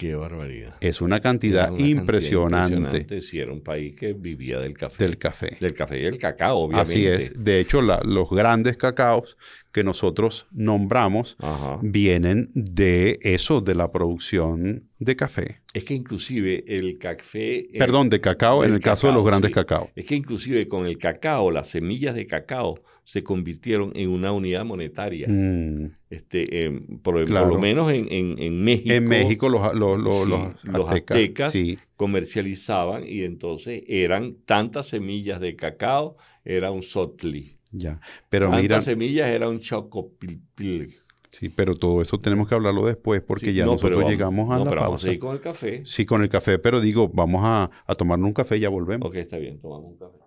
[0.01, 0.77] Qué barbaridad.
[0.81, 3.21] Es una cantidad una cantidad impresionante impresionante.
[3.21, 5.05] Sí, era un país que vivía del café.
[5.05, 5.59] del café.
[5.61, 6.91] Del café y del cacao, obviamente.
[6.91, 7.45] Así es.
[7.45, 9.37] De hecho, la- los grandes cacaos
[9.73, 11.79] que nosotros nombramos Ajá.
[11.83, 15.61] vienen de eso, de la producción de café.
[15.73, 17.59] Es que inclusive el café...
[17.75, 19.55] eh, Perdón, de cacao en el caso de los grandes sí.
[19.55, 19.91] cacao.
[19.95, 24.65] Es que inclusive con el cacao, las semillas de cacao se convirtieron en una unidad
[24.65, 25.27] monetaria.
[25.29, 25.93] Mm.
[26.11, 27.49] Este, em, por, por Claro.
[27.49, 28.93] lo menos en, en- en México.
[28.93, 34.37] En México los, los, los, sí, los los aztecas, aztecas sí, comercializaban y entonces eran
[34.45, 37.57] tantas semillas de cacao, era un sotli.
[37.73, 38.01] Ya.
[38.29, 40.93] Pero tantas mira, semillas era un chocopilpil.
[41.31, 44.51] sí, pero todo eso tenemos que hablarlo después porque Sí, ya no, nosotros vamos- llegamos
[44.51, 45.07] a no, la pero vamos a pausa.
[45.07, 45.83] seguir con el café.
[45.87, 49.09] Sí, con el café, pero digo, vamos a, a tomarnos un café y ya volvemos.
[49.09, 50.19] Ok, está bien, tomamos un café.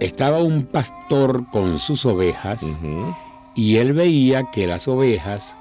[0.00, 2.62] Estaba un pastor con sus ovejas
[3.54, 5.56] y él veía que las ovejas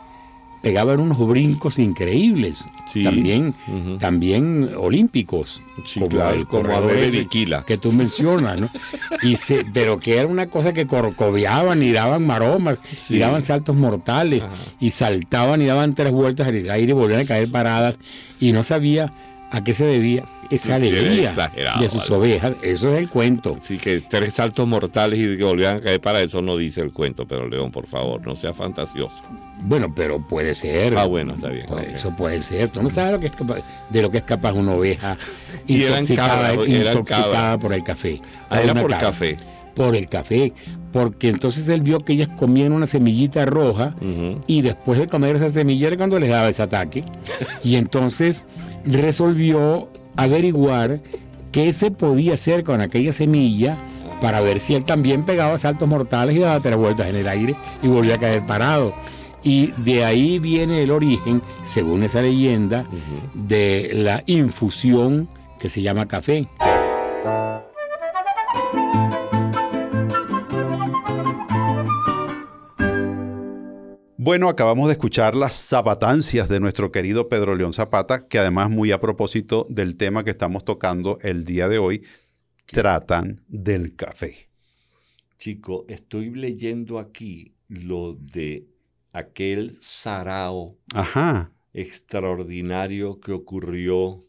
[0.64, 3.04] pegaban unos brincos increíbles, Sí.
[3.04, 3.54] también,
[4.00, 7.64] también olímpicos, Sí, como claro, el corredor Eriquila.
[7.66, 8.70] que tú mencionas, ¿no?
[9.24, 13.16] Y se, pero que era una cosa que corcoveaban y daban maromas Sí.
[13.16, 14.54] y daban saltos mortales Ajá.
[14.80, 17.98] y saltaban y daban tres vueltas en el aire y volvían a caer paradas
[18.40, 19.12] y no sabía
[19.54, 21.32] a qué se debía esa alegría
[21.80, 22.16] de sus vale.
[22.16, 22.54] ovejas.
[22.64, 23.58] Eso es el cuento.
[23.62, 26.92] Sí, que tres saltos mortales y que volvían a caer para eso no dice el
[26.92, 29.16] cuento, pero León, por favor, no sea fantasioso.
[29.62, 30.98] Bueno, pero puede ser.
[30.98, 31.66] Ah, bueno, está bien.
[31.68, 31.88] Pues.
[31.88, 32.68] Eso puede ser.
[32.70, 35.18] Tú no sabes lo que es capaz- de lo que es capaz una oveja
[35.68, 38.20] Y intoxicada, intoxicada por el café.
[38.50, 38.98] Ah, era por cabra.
[39.08, 39.38] café.
[39.76, 40.52] Por el café.
[40.94, 43.96] Porque entonces él vio que ellas comían una semillita roja
[44.48, 47.04] y después de comer esa semilla era cuando les daba ese ataque.
[47.64, 48.46] Y entonces
[48.86, 51.02] resolvió averiguar
[51.52, 53.76] qué se podía hacer con aquella semilla
[54.22, 57.56] para ver si él también pegaba saltos mortales y daba tres vueltas en el aire
[57.82, 58.94] y volvía a caer parado.
[59.44, 62.86] Y de ahí viene el origen, según esa leyenda,
[63.34, 65.28] de la infusión
[65.60, 66.48] que se llama café.
[74.26, 78.94] Bueno, acabamos de escuchar las zapatancias de nuestro querido Pedro León Zapata, que además muy
[78.94, 82.04] a propósito del tema que estamos tocando el día de hoy,
[82.68, 84.48] tratan del café.
[85.38, 88.66] Chico, estoy leyendo aquí lo de
[89.12, 91.52] aquel sarao Ajá.
[91.74, 94.20] extraordinario que ocurrió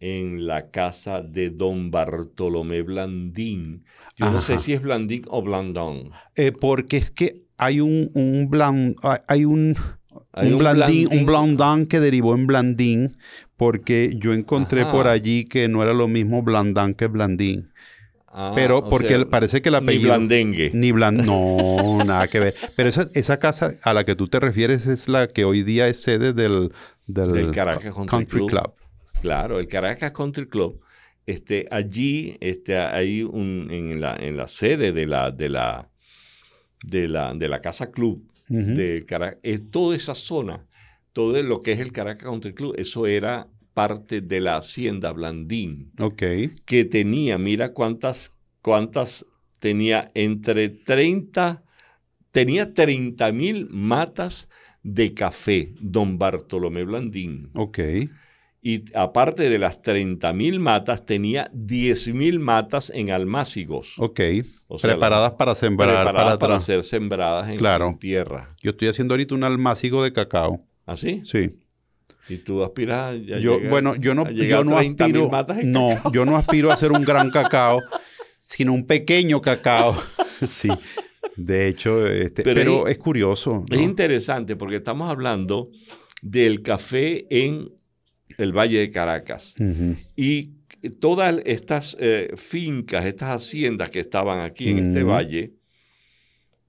[0.00, 3.84] en la casa de don Bartolomé Blandín.
[4.16, 6.10] Yo no sé si es Blandín o Blandón.
[6.34, 8.94] Eh, porque es que hay un, un blan-
[9.28, 9.76] hay- un,
[10.32, 11.18] Hay un un blandín, blandín.
[11.18, 13.16] un blandán que derivó en blandín,
[13.56, 14.92] porque yo encontré Ajá.
[14.92, 17.70] por allí que no era lo mismo blandán que blandín.
[18.36, 20.08] Ah, Pero porque sea, parece que el ni apellido...
[20.08, 20.72] Blandengue.
[20.74, 21.18] Ni blan...
[21.18, 22.54] No, nada que ver.
[22.76, 25.86] Pero esa, esa casa a la que tú te refieres es la que hoy día
[25.86, 26.72] es sede del,
[27.06, 28.50] del, Del Caracas Country Country Club.
[28.50, 28.72] Club.
[29.22, 30.80] Claro, el Caracas Country Club.
[31.26, 35.88] Este, allí este, hay un, en, la, en la sede de la, de la,
[36.86, 40.66] de la, de la Casa Club de Caracas, toda esa zona,
[41.12, 45.90] todo lo que es el Caracas Country Club, eso era parte de la hacienda Blandín,
[45.98, 46.22] Ok.
[46.64, 49.26] que tenía, mira cuántas cuántas
[49.58, 51.62] tenía entre 30,
[52.30, 54.48] tenía 30 mil matas
[54.82, 57.50] de café, don Bartolomé Blandín.
[57.54, 57.78] Ok.
[58.66, 63.92] Y aparte de las 30 mil matas, tenía 10 mil matas en almácigos.
[63.98, 64.20] Ok.
[64.68, 67.98] O sea, preparadas para sembrar, preparadas para, para, ser sembradas en, Claro.
[68.00, 68.56] tierra.
[68.62, 70.64] Yo estoy haciendo ahorita un almácigo de cacao.
[70.86, 71.20] ¿Así?
[71.24, 71.58] Sí.
[72.30, 75.28] Y tú aspiras a Yo, llegar- bueno, yo no, yo no a 30.000 aspiro.
[75.28, 76.12] matas en No, cacao.
[76.12, 77.80] yo no aspiro a hacer un gran cacao,
[78.40, 79.94] sino un pequeño cacao.
[80.46, 80.70] sí.
[81.36, 83.66] De hecho, este, Pero pero, es- es, curioso.
[83.70, 85.68] Es interesante porque estamos hablando
[86.22, 87.68] del café en
[88.38, 89.54] el Valle de Caracas.
[90.16, 90.50] Y
[91.00, 95.52] todas estas eh, fincas, estas haciendas que estaban aquí en este valle,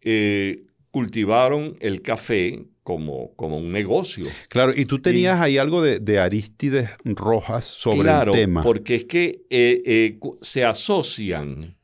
[0.02, 4.28] eh, cultivaron el café como, como un negocio.
[4.48, 8.62] Claro, y tú tenías ahí algo de, de Aristides Rojas sobre claro, el tema.
[8.62, 11.76] porque es que eh, eh, se asocian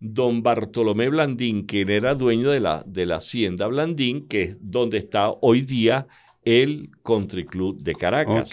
[0.00, 4.96] don Bartolomé Blandín, quien era dueño de la, de la hacienda Blandín, que es donde
[4.96, 6.06] está hoy día
[6.42, 8.50] el Country Club de Caracas.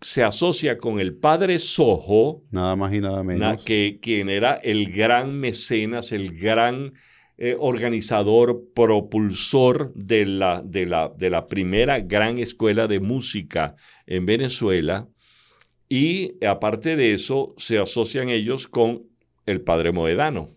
[0.00, 3.64] Se asocia con el padre Sojo, nada más y nada na- menos.
[3.64, 6.92] que, quien era el gran mecenas, el gran
[7.38, 13.74] eh, organizador, propulsor de la, de, la, de la primera gran escuela de música
[14.06, 15.08] en Venezuela.
[15.88, 19.04] Y aparte de eso, se asocian ellos con
[19.46, 20.48] el padre Moedano.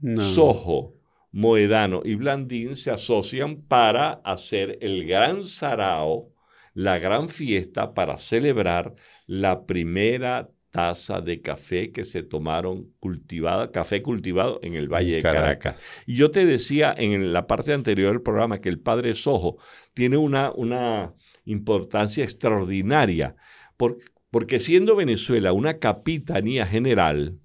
[0.00, 0.22] No.
[0.22, 0.94] Sojo,
[1.32, 6.30] Moedano y Blandín se asocian para hacer el gran sarao,
[6.74, 8.94] la gran fiesta para celebrar
[9.26, 15.22] la primera taza de café que se tomaron cultivada, café cultivado en el Valle de
[15.22, 15.80] Caracas.
[16.04, 19.56] Y yo te decía en la parte anterior del programa que el padre Sojo
[19.94, 23.36] tiene una, una importancia extraordinaria,
[23.76, 23.98] por-
[24.32, 27.38] porque siendo Venezuela una capitanía general,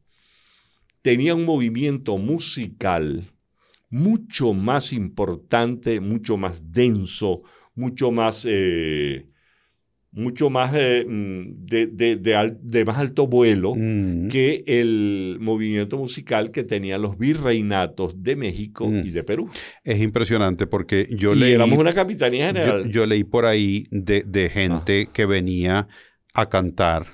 [1.03, 3.31] tenía un movimiento musical
[3.89, 7.43] mucho más importante, mucho más denso,
[7.79, 9.25] mucho más, eh,
[10.11, 14.27] mucho más eh, mm, de, de- de al- de más alto vuelo Mm.
[14.27, 19.05] que el movimiento musical que tenían los virreinatos de México Mm.
[19.05, 19.49] y de Perú.
[19.83, 22.89] Es impresionante porque yo y leí, éramos una capitanía general.
[22.89, 25.87] yo leí por ahí de, de gente que venía
[26.33, 27.05] a cantar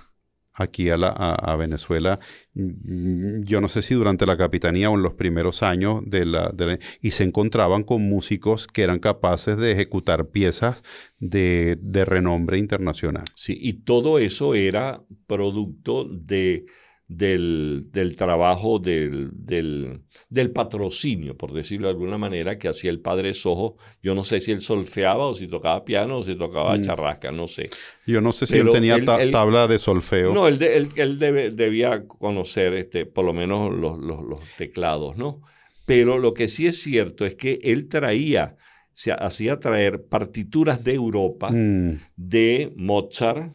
[0.56, 2.20] aquí a, la- a- Venezuela.
[2.54, 6.50] Mm, Yo no sé si durante la capitanía o en los primeros años de la,
[6.54, 10.82] de la- y se encontraban con músicos que eran capaces de ejecutar piezas
[11.20, 13.24] de, de renombre internacional.
[13.36, 16.66] Sí, y todo eso era producto de,
[17.08, 23.00] del, del trabajo del, del, del patrocinio, por decirlo de alguna manera, que hacía el
[23.00, 23.78] padre Sojo.
[24.02, 26.82] Yo no sé si él solfeaba o si tocaba piano o si tocaba Mm.
[26.82, 27.70] charrasca, no sé.
[28.08, 30.34] Yo no sé si Pero él tenía él- ta- él- tabla de solfeo.
[30.34, 34.40] No, él, de- él- él debe- debía conocer este, por lo menos los, los- los
[34.58, 35.42] teclados, ¿no?
[35.86, 38.56] Pero lo que sí es cierto es que él traía,
[38.96, 43.54] se hacía traer partituras de Europa Mm, de Mozart,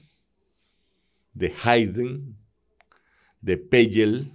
[1.32, 2.36] de Haydn,
[3.40, 4.32] de Pegel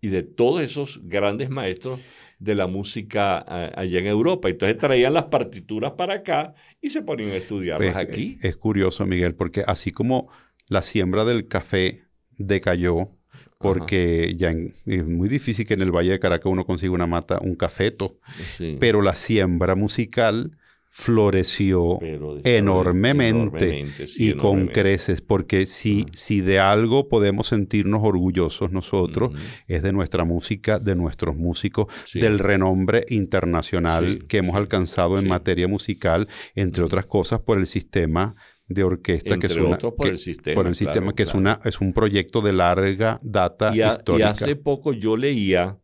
[0.00, 2.00] y de todos esos grandes maestros
[2.38, 4.48] de la música ah, allá en Europa.
[4.48, 8.36] Entonces traían las partituras para acá y se ponían a estudiarlas pues, aquí.
[8.42, 10.28] Es curioso, Miguel, porque así como
[10.68, 12.02] la siembra del café
[12.36, 13.10] decayó,
[13.58, 17.06] porque ya en- es muy difícil que en el Valle de Caracas uno consiga una
[17.06, 18.18] mata, un cafeto,
[18.56, 18.76] Sí.
[18.78, 20.58] pero la siembra musical
[20.98, 21.98] floreció
[22.42, 29.32] enormemente, enormemente, sí, y con creces, porque si, si de algo podemos sentirnos orgullosos nosotros,
[29.68, 32.18] es de nuestra música, de nuestros músicos, sí.
[32.18, 37.66] del renombre internacional Sí, que hemos alcanzado en materia musical, entre otras cosas por el
[37.66, 38.34] sistema
[38.66, 40.54] de orquesta Entre que es una, otros por que- el sistema.
[40.54, 43.86] por el claro, sistema que es una es un proyecto de larga data Y, a-
[43.86, 44.30] y histórica.
[44.30, 45.78] hace poco yo leía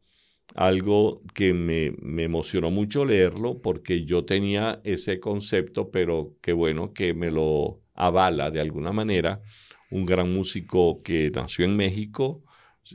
[0.55, 6.93] algo que me, me emocionó mucho leerlo porque yo tenía ese concepto, pero que bueno,
[6.93, 9.41] que me lo avala de alguna manera.
[9.91, 12.43] Un gran músico que nació en México,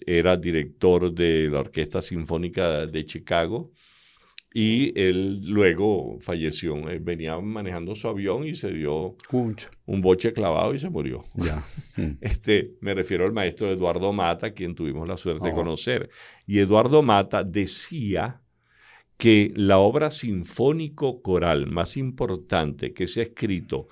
[0.06, 3.72] era director de la Orquesta Sinfónica de Chicago
[4.60, 6.76] y él luego falleció.
[6.90, 11.24] Él venía manejando su avión y se dio Concha, un boche clavado y se murió.
[11.36, 11.64] ya.
[11.96, 12.18] Mm.
[12.22, 15.56] Este, me refiero al maestro Eduardo Mata, quien tuvimos la suerte de Oh.
[15.56, 16.10] conocer.
[16.48, 18.42] Y Eduardo Mata decía
[19.18, 23.88] que la obra sinfónico-coral más importante que se ha escrito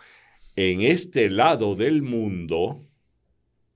[0.55, 2.87] en este lado del mundo,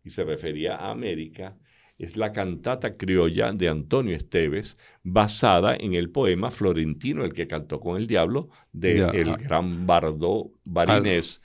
[0.03, 1.55] y se refería a América,
[1.99, 7.79] es la cantata criolla de Antonio Esteves, basada en el poema florentino, el que cantó
[7.79, 9.09] con el diablo, del Ya.
[9.09, 11.41] el gran bardo barinés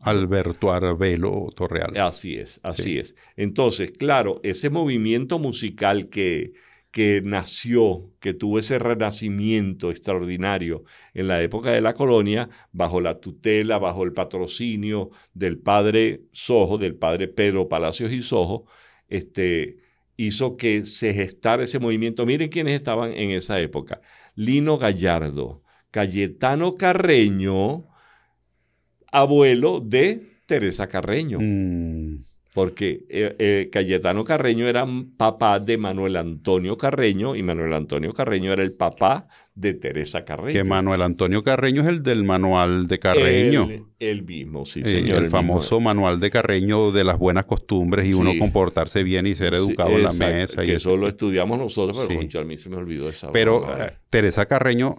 [0.00, 1.96] Alberto Arbelo Torreal.
[1.96, 3.14] Así es, así es.
[3.36, 6.52] Entonces, claro, ese movimiento musical que,
[6.90, 10.84] que nació, que tuvo ese renacimiento extraordinario
[11.14, 16.76] en la época de la colonia, bajo la tutela, bajo el patrocinio del padre Sojo,
[16.76, 18.66] del padre Pedro Palacios y Sojo,
[19.08, 19.78] este,
[20.16, 22.26] hizo que se gestara ese movimiento.
[22.26, 24.00] Miren quiénes estaban en esa época.
[24.34, 27.86] Lino Gallardo, Cayetano Carreño,
[29.10, 31.38] abuelo de Teresa Carreño.
[31.40, 32.20] Mm,
[32.54, 34.86] Porque eh, eh, Cayetano Carreño era
[35.16, 39.26] papá de Manuel Antonio Carreño y Manuel Antonio Carreño era el papá
[39.56, 40.52] de Teresa Carreño.
[40.52, 43.68] que Manuel Antonio Carreño es el del manual de Carreño.
[43.68, 45.24] El, el mismo, sí, señor.
[45.24, 48.20] el famoso manual de Carreño de las buenas costumbres y Sí.
[48.20, 50.62] uno comportarse bien y ser Sí, educado en la mesa.
[50.62, 50.90] y Que eso.
[50.90, 52.16] eso lo estudiamos nosotros, pero Sí.
[52.16, 53.32] concha, a mí se me olvidó esa.
[53.32, 54.94] Pero eh, Teresa Carreño,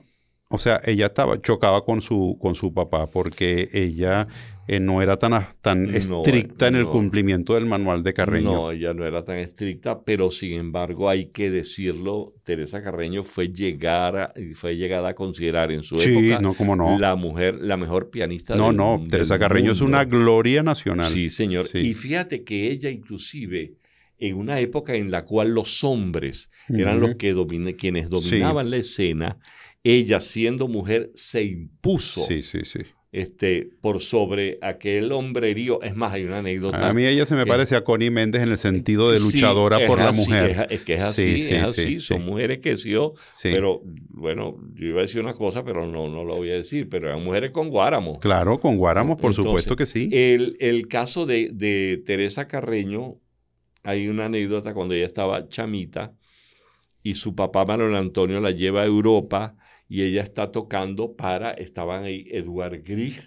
[0.50, 4.28] o sea, ella estaba chocaba con su con su papá porque ella
[4.68, 6.92] eh, no era tan tan No, estricta en el no.
[6.92, 8.52] cumplimiento del manual de Carreño.
[8.54, 13.50] No, ella no era tan estricta, pero sin embargo hay que decirlo, Teresa Carreño fue
[13.50, 16.98] llegar a- fue llegada a considerar en su sí, época no, como no.
[17.00, 21.12] la mujer, la mejor pianista no, del no, del Teresa Carreño es una gloria nacional.
[21.12, 21.66] Sí, señor.
[21.68, 21.80] Sí.
[21.80, 23.74] Y fíjate que ella inclusive
[24.18, 27.34] en una época en la cual los hombres eran los que
[27.78, 29.38] quienes dominaban la escena,
[29.86, 32.80] ella siendo mujer se impuso Sí, sí, sí.
[33.12, 35.82] este, por sobre aquel hombrerío.
[35.84, 36.90] Es más, hay una anécdota.
[36.90, 39.80] A mí ella se me que- parece a Connie Méndez en el sentido de luchadora
[39.88, 40.66] por la mujer.
[40.70, 41.82] Es, es que es Sí, así, sí, es sí, así.
[41.84, 42.00] sí.
[42.00, 43.50] Son mujeres que sí, o- Sí.
[43.52, 46.90] pero bueno, yo iba a decir una cosa, pero no, no lo voy a decir,
[46.90, 48.20] pero eran mujeres con guáramo.
[48.20, 50.10] Claro, con Guáramos, por Entonces, supuesto que sí.
[50.12, 53.20] El, el caso de, de Teresa Carreño,
[53.84, 56.16] hay una anécdota cuando ella estaba chamita
[57.04, 59.56] y su papá Manuel Antonio la lleva a Europa
[59.88, 63.22] y ella está tocando para, estaban ahí Eduard Grieg,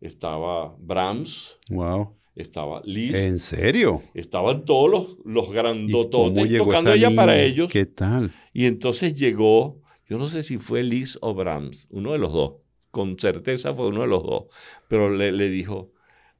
[0.00, 2.16] estaba Brahms, wow.
[2.34, 4.02] estaba Liszt, ¿En serio?
[4.14, 7.70] estaban todos los, los ¿Y cómo grandototes tocando ella para ellos.
[7.70, 8.32] ¿Qué tal?
[8.52, 12.54] Y entonces llegó, yo no sé si fue Liz o Brahms, uno de los dos,
[12.90, 14.44] con certeza fue uno de los dos,
[14.88, 15.92] pero le, le dijo,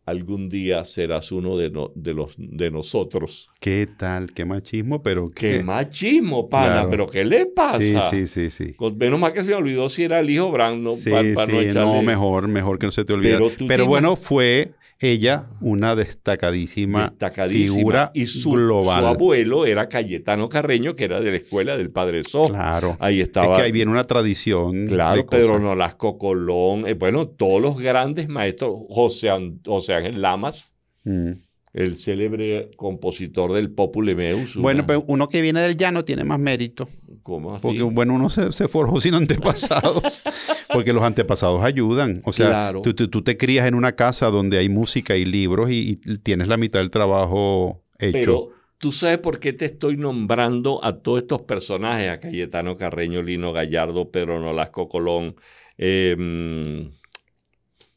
[0.08, 3.48] algún día serás uno de, no- de los, de nosotros.
[3.60, 4.32] ¿Qué tal?
[4.32, 6.66] Qué machismo, pero ¡Qué machismo, pana!
[6.74, 6.90] Claro.
[6.90, 8.10] ¿Pero qué le pasa?
[8.10, 8.74] sí, sí, sí.
[8.96, 11.46] Menos mal que se me olvidó si era el hijo Brahms, no, sí, pa- pa
[11.46, 13.38] sí, no no, echarle- mejor, mejor que no se te olvide.
[13.38, 17.76] Pero Pero, bueno, fue ella una destacadísima destacadísima.
[17.76, 19.00] figura y su, global.
[19.02, 22.46] su abuelo era Cayetano Carreño, que era de la escuela del padre So.
[22.46, 22.96] Claro.
[22.98, 23.56] Ahí Es estaba.
[23.56, 24.86] que ahí viene una tradición.
[24.88, 25.58] Claro, de Pedro.
[25.60, 29.28] Nolasco Colón, eh, bueno, todos los grandes maestros, José,
[29.64, 30.74] José Ángel Lamas,
[31.04, 31.30] Mm.
[31.74, 34.56] el célebre compositor del Popule Meus.
[34.56, 36.88] Bueno, pero uno que viene del llano tiene más mérito.
[37.28, 37.62] ¿Cómo así?
[37.62, 40.24] Porque, bueno, uno se, se forjó sin antepasados.
[40.72, 42.20] porque los antepasados ayudan.
[42.24, 42.80] O sea, Claro.
[42.82, 46.18] tú, tú- tú te crías en una casa donde hay música y libros y, y
[46.18, 48.12] tienes la mitad del trabajo hecho.
[48.18, 48.48] Pero
[48.78, 53.52] tú sabes por qué te estoy nombrando a todos estos personajes, a Cayetano Carreño, Lino
[53.52, 55.36] Gallardo, Pedro Nolasco Colón,
[55.76, 56.98] eh, mm,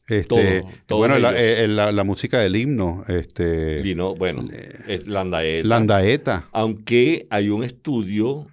[0.08, 0.24] Este,
[0.60, 1.58] Todos, todos bueno, la, ellos.
[1.60, 4.44] eh, la- la música del himno, este, Lino, bueno,
[4.86, 5.68] es Landaeta.
[5.68, 6.48] Landaeta.
[6.52, 8.46] Aunque hay un estudio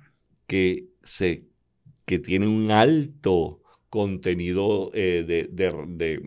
[0.50, 0.90] que,
[2.20, 6.22] tiene un alto contenido eh, de, de-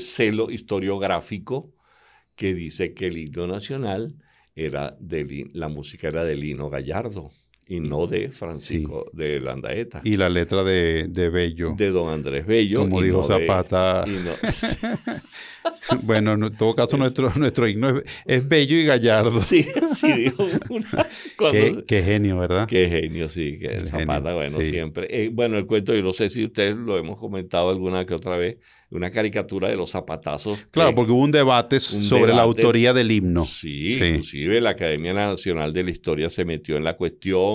[0.00, 1.74] celo historiográfico
[2.36, 4.16] que dice que el himno nacional
[4.56, 7.32] era de la música era de Lino Gallardo
[7.68, 11.74] y no de Francisco de Landaeta, Y la letra de, de Bello.
[11.76, 12.80] de don Andrés Bello.
[12.80, 14.04] como dijo no de- Zapata.
[14.06, 15.12] y no-
[16.02, 19.40] bueno, en todo caso, nuestro, nuestro himno es, es Bello y Gallardo.
[19.40, 21.06] sí, sí, dijo una-
[21.38, 22.66] cuando- Qué, qué genio, ¿verdad?
[22.68, 24.64] Qué genio, sí, que El Zapata, genio, bueno, sí.
[24.64, 25.06] siempre.
[25.24, 28.36] Eh, bueno, el cuento, yo no sé si ustedes lo hemos comentado alguna que otra
[28.36, 28.58] vez,
[28.90, 30.66] una caricatura de los zapatazos.
[30.70, 33.44] Claro, que- porque hubo un debate sobre la autoría del himno.
[33.44, 34.04] Sí, Sí.
[34.04, 37.51] inclusive la Academia Nacional de la Historia se metió en la cuestión.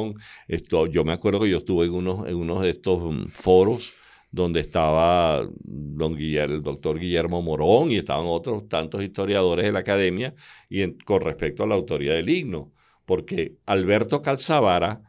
[0.48, 3.94] Esto, yo me acuerdo que yo estuve en unos, en de estos mm, foros
[4.32, 9.80] donde estaba don Guillermo, el doctor Guillermo Morón y estaban otros tantos historiadores de la
[9.80, 10.34] academia
[10.70, 12.72] y con respecto a la autoría del himno,
[13.06, 15.02] porque Alberto Calzavara,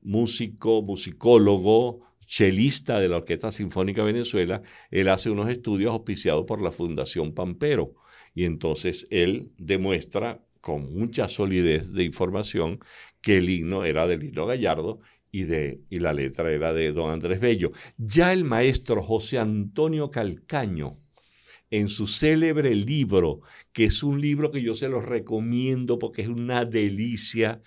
[0.00, 6.72] músico, musicólogo, chelista de la Orquesta Sinfónica Venezuela, él hace unos estudios auspiciados por la
[6.72, 7.94] Fundación Pampero.
[8.34, 12.78] Y entonces él demuestra con mucha solidez de información
[13.22, 15.00] que el himno era de Lino Gallardo
[15.30, 17.72] y, de, y la letra era de don Andrés Bello.
[17.96, 20.96] Ya el maestro José Antonio Calcaño,
[21.70, 23.40] en su célebre libro,
[23.72, 27.62] que es un libro que yo se los recomiendo porque es una delicia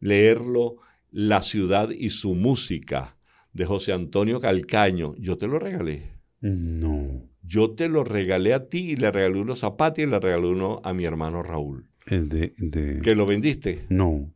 [0.00, 0.76] leerlo,
[1.10, 3.16] La ciudad y su música,
[3.54, 6.12] de José Antonio Calcaño, yo te lo regalé.
[6.40, 7.22] No.
[7.42, 10.80] Yo te lo regalé a ti y le regalé unos zapatos y le regalé uno
[10.84, 11.86] a mi hermano Raúl.
[12.06, 13.86] De, de- ¿Que lo vendiste?
[13.88, 14.32] No.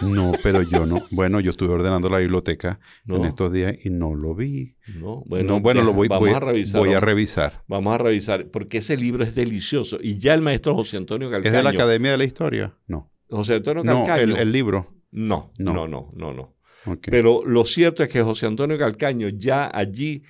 [0.00, 0.98] No, pero yo no.
[1.10, 3.24] Bueno, yo estuve ordenando la biblioteca en No.
[3.26, 4.76] estos días y no lo vi.
[4.98, 6.80] No, Bueno, bueno, lo voy, vamos voy- a revisar.
[6.80, 7.62] voy a vamos- revisar.
[7.68, 9.98] Vamos a revisar, porque ese libro es delicioso.
[10.00, 11.56] Y ya el maestro José Antonio ¿Es Calcaño.
[11.56, 12.76] de la Academia de la Historia?
[12.86, 13.12] No.
[13.30, 14.34] José Antonio No, Calcaño.
[14.34, 14.94] el, el libro.
[15.12, 15.72] No, No.
[15.74, 16.56] no, no, no, no.
[17.02, 20.24] Pero lo cierto es que José Antonio Calcaño ya allí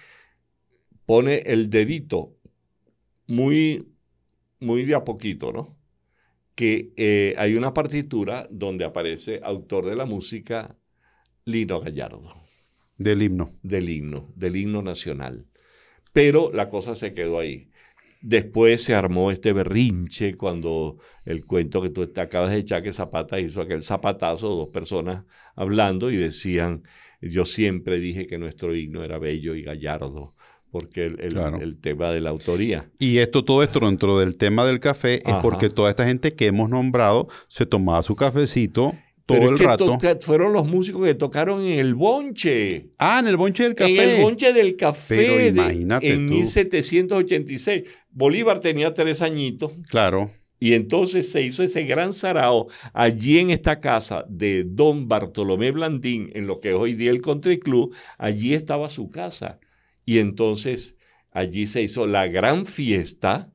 [1.07, 2.37] pone el dedito
[3.27, 3.89] muy,
[4.61, 5.79] muy de a poquito, ¿no?
[6.55, 10.77] Que eh, hay una partitura donde aparece autor de la música
[11.45, 12.23] Lino Gallardo,
[12.99, 13.53] Del himno.
[13.63, 15.47] del himno, del himno nacional.
[16.13, 17.71] Pero la cosa se quedó ahí.
[18.21, 22.93] Después se armó este berrinche cuando el cuento que tú te acabas de echar que
[22.93, 25.25] Zapata hizo aquel zapatazo, dos personas
[25.57, 26.85] hablando y decían,
[27.21, 30.37] yo siempre dije que nuestro himno era bello y gallardo,
[30.73, 31.61] porque el, el- Claro.
[31.61, 32.91] el tema de la autoría.
[32.99, 35.43] Y esto, todo esto dentro del tema del café es Ajá.
[35.43, 38.95] porque toda esta gente que hemos nombrado se tomaba su cafecito
[39.25, 39.99] todo Pero el que rato.
[40.23, 42.89] fueron los músicos que tocaron en el bonche.
[42.99, 44.03] Ah, en el bonche del café.
[44.03, 46.35] En el bonche del café Pero de- imagínate en tú.
[46.35, 47.85] 1786.
[48.11, 49.73] Bolívar tenía tres añitos.
[49.89, 50.31] Claro.
[50.59, 56.31] Y entonces se hizo ese gran sarao allí en esta casa de don Bartolomé Blandín,
[56.35, 57.95] en lo que es hoy día el Country Club.
[58.19, 59.59] Allí estaba su casa.
[60.05, 60.97] Y entonces
[61.31, 63.51] allí se hizo la gran fiesta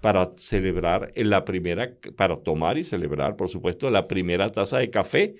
[0.00, 4.90] para celebrar en la primera, para tomar y celebrar, por supuesto, la primera taza de
[4.90, 5.36] café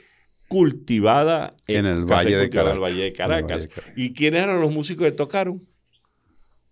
[0.49, 2.75] cultivada En el Valle de en Caracas.
[2.75, 3.39] el Valle de el Caracas.
[3.49, 3.69] Valle de Caracas.
[3.97, 5.67] ¿Y quiénes eran los músicos que tocaron?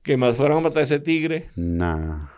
[0.03, 1.51] Que más fueron a matar ese tigre.
[1.57, 2.28] Nah.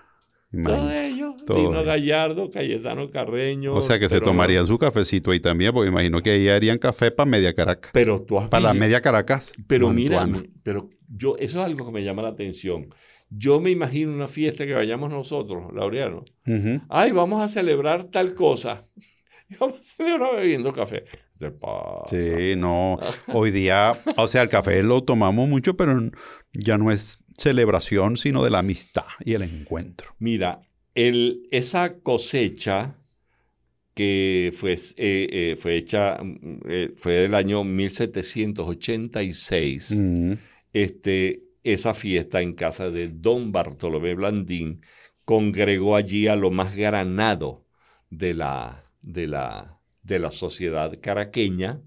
[0.65, 1.85] Todos ellos, Todos Dino.
[1.85, 3.75] Gallardo, Cayetano Carreño.
[3.75, 6.79] O sea que se no- tomarían su cafecito ahí también, porque imagino que ahí harían
[6.79, 7.91] café para media Caracas.
[7.95, 9.53] Pero tú has Para la media Caracas.
[9.67, 10.29] Pero mira,
[10.63, 12.95] pero yo, eso es algo que me llama la atención.
[13.29, 16.25] Yo me imagino una fiesta que vayamos nosotros, Laureano.
[16.89, 18.89] Ay, vamos a celebrar tal cosa.
[19.51, 21.05] Y vamos a celebrar bebiendo café.
[22.09, 22.99] Sí, no.
[23.35, 26.11] Hoy día, o sea, el café lo tomamos mucho, pero
[26.55, 30.15] ya no es celebración, sino de la amistad y el encuentro.
[30.19, 30.63] Mira,
[30.95, 32.97] el, esa cosecha
[33.95, 39.91] que fue, eh, eh, fue hecha, mm, eh, fue del año 1786.
[39.91, 40.33] Mm.
[40.73, 44.83] Este, esa fiesta en casa de don Bartolomé Blandín
[45.25, 47.67] congregó allí a lo más granado
[48.11, 51.83] de la, de la, de la sociedad caraqueña.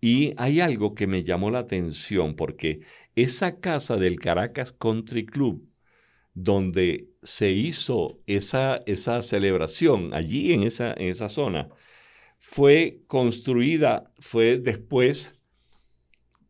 [0.00, 2.80] Y hay algo que me llamó la atención porque
[3.14, 5.68] esa casa del Caracas Country Club,
[6.34, 11.70] donde se hizo esa, esa celebración allí en esa, en esa zona,
[12.38, 15.35] fue construida, fue después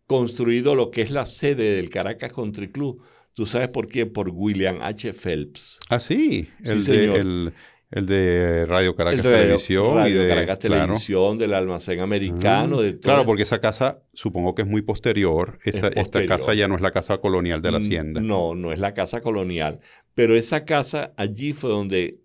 [0.07, 3.03] construido lo que es la sede del Caracas Country Club.
[3.35, 4.07] ¿Tú sabes por qué?
[4.07, 5.13] Por William H.
[5.13, 5.79] Phelps.
[5.91, 6.49] Ah, sí.
[6.63, 7.17] Sí, El, de, señor.
[7.19, 7.53] el,
[7.91, 9.93] el de Radio Caracas El radio- Televisión.
[9.93, 10.83] y Radio de, Caracas claro.
[10.85, 12.99] Televisión, del almacén americano, Ah, de.
[12.99, 15.59] Claro, porque esa casa supongo que es muy posterior.
[15.65, 16.29] Esta, posterior.
[16.39, 18.21] casa ya no es la casa colonial de la hacienda.
[18.23, 19.81] No, no es la casa colonial.
[20.15, 22.21] Pero esa casa, allí fue donde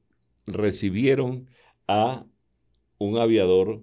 [0.48, 1.50] recibieron
[1.88, 2.26] a
[2.98, 3.82] un aviador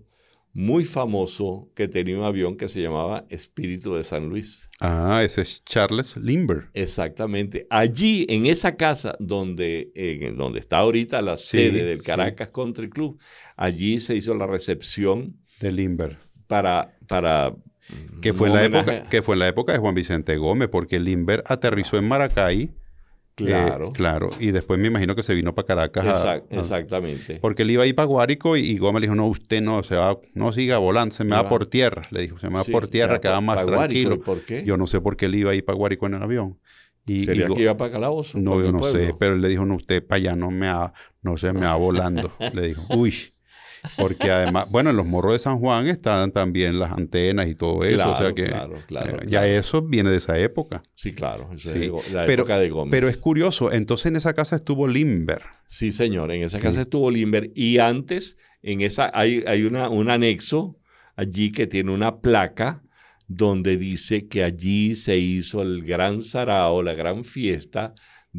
[0.54, 4.68] muy famoso que tenía un avión que se llamaba Espíritu de San Luis.
[4.80, 6.68] Ah, ese es Charles Limber.
[6.74, 7.66] Exactamente.
[7.70, 12.06] Allí, en esa casa donde, donde está ahorita la Sí, sede del sí.
[12.06, 13.20] Caracas Country Club,
[13.56, 16.18] allí se hizo la recepción De Limber.
[16.46, 16.96] para...
[17.06, 17.54] para
[18.20, 20.98] Que fue, la homenaje- época, que fue en la época de Juan Vicente Gómez, porque
[21.00, 22.70] Limber aterrizó en Maracay.
[23.46, 23.88] Claro.
[23.88, 24.30] eh, claro.
[24.38, 26.04] Y después me imagino que se vino para Caracas.
[26.06, 27.38] a- Exac- a- exactamente.
[27.40, 29.82] porque él iba a ir para Guárico y, y Gómez le dijo, no, usted no,
[29.82, 31.48] se va, no siga volando, se me va va.
[31.48, 32.02] por tierra.
[32.10, 34.14] Le dijo, se me va Sí, por tierra, queda más tranquilo.
[34.14, 34.64] ¿y ¿Por qué?
[34.64, 36.58] Yo no sé por qué él iba a ir para Guárico en el avión.
[37.06, 38.38] Y, ¿Sería y que iba para Calabozo?
[38.38, 40.92] No, yo no sé, pero él le dijo, no, usted para allá no me va,
[41.22, 42.30] no se me va volando.
[42.52, 43.14] le dijo, uy.
[43.96, 47.84] Porque además, bueno, en los morros de San Juan están también las antenas y todo
[47.84, 48.10] eso.
[48.10, 49.46] o sea Claro, que claro, claro, eh, ya claro.
[49.46, 50.82] eso viene de esa época.
[50.94, 51.50] Sí, claro.
[51.54, 52.90] eso Sí, la pero- época de Gómez.
[52.90, 55.42] Pero es curioso, entonces en esa casa estuvo Limber.
[55.66, 56.32] Sí, señor.
[56.32, 56.62] En esa Sí.
[56.62, 57.50] casa estuvo Limber.
[57.54, 60.76] Y antes, en esa, hay, hay una, un anexo
[61.16, 62.82] allí que tiene una placa
[63.26, 67.92] donde dice que allí se hizo el gran sarao, la gran fiesta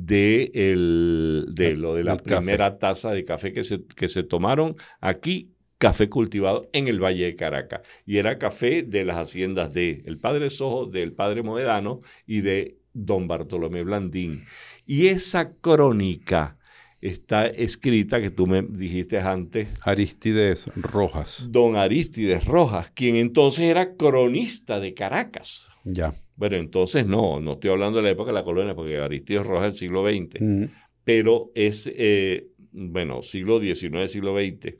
[0.05, 2.37] de, el, de lo de la café.
[2.37, 7.25] primera taza de café que se, que se tomaron aquí, café cultivado en el Valle
[7.25, 7.81] de Caracas.
[8.05, 12.77] Y era café de las haciendas de el padre Sojo, del padre Moedano y de
[12.93, 14.43] don Bartolomé Blandín.
[14.85, 16.57] Y esa crónica
[17.01, 21.47] está escrita, que tú me dijiste antes, Aristides Rojas.
[21.49, 25.69] don Aristides Rojas, quien entonces era cronista de Caracas.
[25.85, 26.13] Ya.
[26.39, 29.65] Bueno, entonces no, no estoy hablando de la época de la colonia, porque Aristides Rojas
[29.65, 30.71] es del siglo XX,
[31.03, 34.77] pero es, eh, bueno, siglo XIX, siglo XX.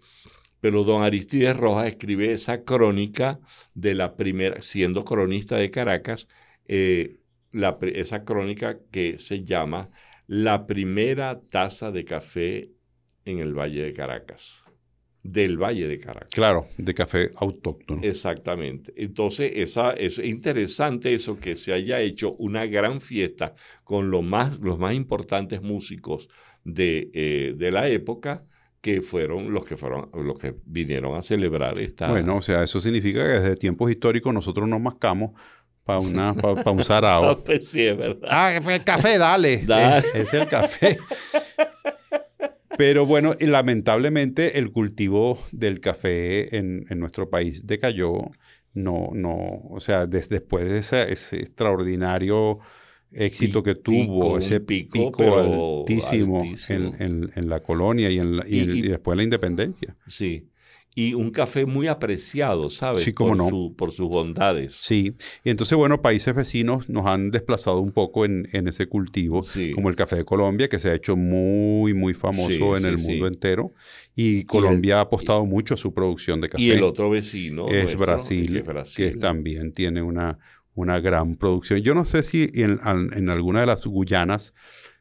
[0.61, 3.41] Pero don Aristides Rojas escribe esa crónica
[3.73, 6.29] de la primera, siendo cronista de Caracas,
[6.65, 7.17] eh,
[7.51, 9.89] la esa crónica que se llama
[10.27, 12.71] La primera taza de café
[13.25, 14.63] en el Valle de Caracas,
[15.23, 16.31] del Valle de Caracas.
[16.31, 18.01] Claro, de café autóctono.
[18.03, 18.93] Exactamente.
[18.95, 23.53] Entonces, esa, es interesante eso que se haya hecho una gran fiesta
[23.83, 26.29] con lo más, los más importantes músicos
[26.63, 28.45] de, eh, de la época,
[28.81, 32.09] que fueron los que fueron los que vinieron a celebrar esta.
[32.09, 35.31] Bueno, o sea, eso significa que desde tiempos históricos nosotros nos mascamos
[35.83, 37.43] para una pa, pa un sarao.
[37.43, 38.29] pues sí, es verdad.
[38.29, 39.63] Ah, pues, café, dale.
[39.65, 39.97] Dale.
[40.13, 40.97] Es, es el café.
[42.79, 48.31] Pero bueno, y lamentablemente el cultivo del café en, en nuestro país decayó.
[48.73, 49.35] No, no,
[49.69, 52.59] o sea, des- después de ese, ese extraordinario
[53.11, 56.95] éxito que tuvo, ese pico, altísimo, altísimo.
[56.99, 59.97] En, en- en la colonia y, en la- y- y después de la independencia.
[60.07, 60.47] Sí.
[60.99, 63.03] Y un café muy apreciado, ¿sabes?
[63.03, 63.49] Sí, cómo por, no.
[63.49, 64.73] su- por sus bondades.
[64.73, 69.43] Sí, y entonces, bueno, países vecinos nos han desplazado un poco en, en ese cultivo,
[69.43, 69.71] Sí.
[69.73, 72.87] como el café de Colombia, que se ha hecho muy, muy famoso Sí, en sí,
[72.87, 73.73] el mundo entero,
[74.15, 76.61] y Colombia ha apostado mucho a su producción de café.
[76.63, 79.11] Y el otro vecino es nuestro, Brasil, que es Brasil.
[79.13, 80.37] que también tiene una,
[80.75, 81.79] una gran producción.
[81.81, 84.53] Yo no sé si en, en alguna de las Guyanas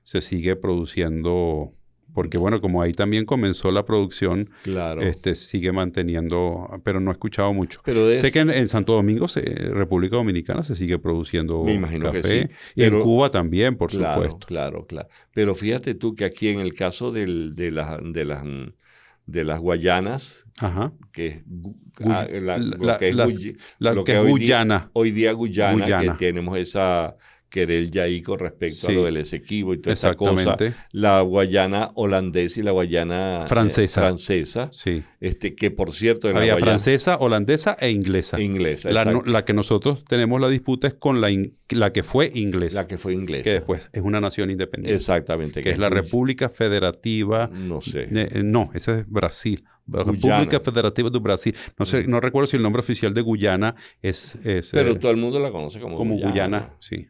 [0.04, 1.74] se sigue produciendo,
[2.18, 5.00] porque bueno, como ahí también comenzó la producción, Claro.
[5.02, 7.80] este sigue manteniendo, pero no he escuchado mucho.
[7.84, 12.10] Pero Sé que en, en Santo Domingo, se- República Dominicana, se sigue produciendo Me imagino
[12.10, 12.42] que café.
[12.48, 14.46] sí, Y en Cuba también, por claro, supuesto.
[14.48, 15.08] Claro, claro.
[15.32, 18.42] Pero fíjate tú que aquí en el caso del- de, las, de, las,
[19.26, 20.92] de las Guayanas, Ajá.
[21.12, 21.42] que es,
[22.00, 24.90] la- lo la- que es las- Guy- La lo que es hoy día- Guyana.
[24.92, 26.16] hoy día Guyana, Guyana.
[26.16, 27.14] que tenemos esa
[27.48, 30.56] querella ahí con respecto a lo del Esequibo y toda esta cosa.
[30.92, 34.02] La Guayana holandesa y la Guayana eh, Francesa.
[34.02, 35.02] francesa, Sí.
[35.20, 38.40] este, que por cierto en la Había Guayana francesa, holandesa e inglesa.
[38.40, 42.02] inglesa, La, no- la que nosotros tenemos la disputa es con la, in- la que
[42.02, 43.44] fue inglesa, la que fue inglesa.
[43.44, 45.62] que después es una nación independiente, Exactamente.
[45.62, 47.48] que es la República Federativa.
[47.52, 48.08] No sé.
[48.10, 49.64] eh, no, esa es Brasil.
[49.86, 50.12] Guyana.
[50.40, 51.54] República Federativa de Brasil.
[51.78, 55.10] No sé, no recuerdo si el nombre oficial de Guyana es, es, Pero eh, todo
[55.10, 56.30] el mundo la conoce como, como Guyana.
[56.30, 56.76] Guyana.
[56.78, 57.08] Sí.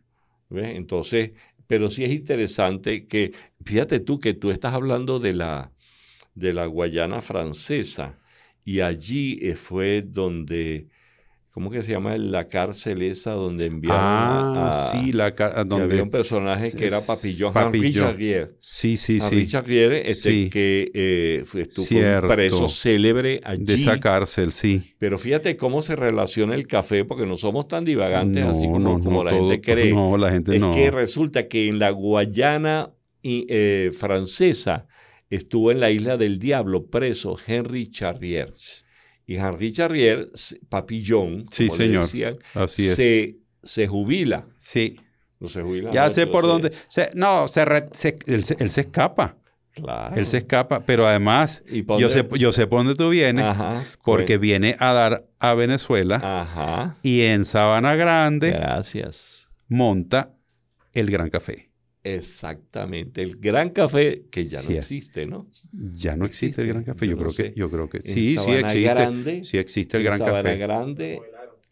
[0.49, 0.77] ¿Ves?
[0.77, 1.33] Entonces,
[1.67, 3.33] pero sí es interesante que,
[3.65, 5.73] fíjate tú que tú estás hablando de la,
[6.35, 8.19] de la Guayana francesa
[8.65, 10.89] y allí eh, fue donde,
[11.59, 12.17] ¿cómo que se llama?
[12.17, 15.33] La cárcel esa donde enviaron a, Ah, a- sí, la
[15.67, 18.07] donde había un personaje que era es- Papillon, Henri Papillon.
[18.07, 18.57] Charrier.
[18.61, 19.47] Sí, sí, sí.
[19.49, 20.51] Charrier, este, Sí.
[20.51, 22.29] que eh, estuvo- Cierto.
[22.29, 23.65] preso célebre allí.
[23.65, 24.95] De esa cárcel, sí.
[24.99, 28.99] Pero fíjate cómo se relaciona el café, porque no somos tan divagantes así como, no,
[29.01, 29.93] como no, la todo- gente cree.
[29.95, 30.71] No, la gente es no.
[30.71, 32.93] que resulta que en la Guayana
[33.25, 34.87] eh, francesa
[35.29, 38.55] estuvo en la isla del diablo preso Henry Charrier.
[39.29, 40.31] Y Henry Charrier,
[40.71, 42.03] Papillon, como Sí, le señor.
[42.03, 42.95] decían, Así es.
[42.97, 44.47] se, se jubila.
[44.59, 44.99] Sí.
[45.39, 45.93] No se jubila.
[45.93, 46.73] Ya sé por dónde.
[46.89, 49.37] se- no, se re- se- él, se, él se escapa.
[49.75, 50.17] Claro.
[50.17, 53.45] Él se escapa, pero además, ¿Y pa' yo sé, yo sé por dónde tú vienes,
[53.45, 53.85] Ajá.
[54.03, 56.97] porque pues, viene a dar a Venezuela Ajá.
[57.05, 59.47] y en Sabana Grande Gracias.
[59.69, 60.33] monta
[60.95, 61.68] el Gran Café.
[62.17, 63.23] Exactamente.
[63.23, 64.77] El gran café que ya no Sí.
[64.77, 65.47] existe, ¿no?
[65.73, 67.07] Ya no existe, el Gran Café.
[67.07, 67.53] yo Yo, no creo sé.
[67.53, 68.83] que, yo creo que sí, sí existe.
[68.83, 70.57] Grande, sí existe el Gran Café.
[70.57, 71.21] Grande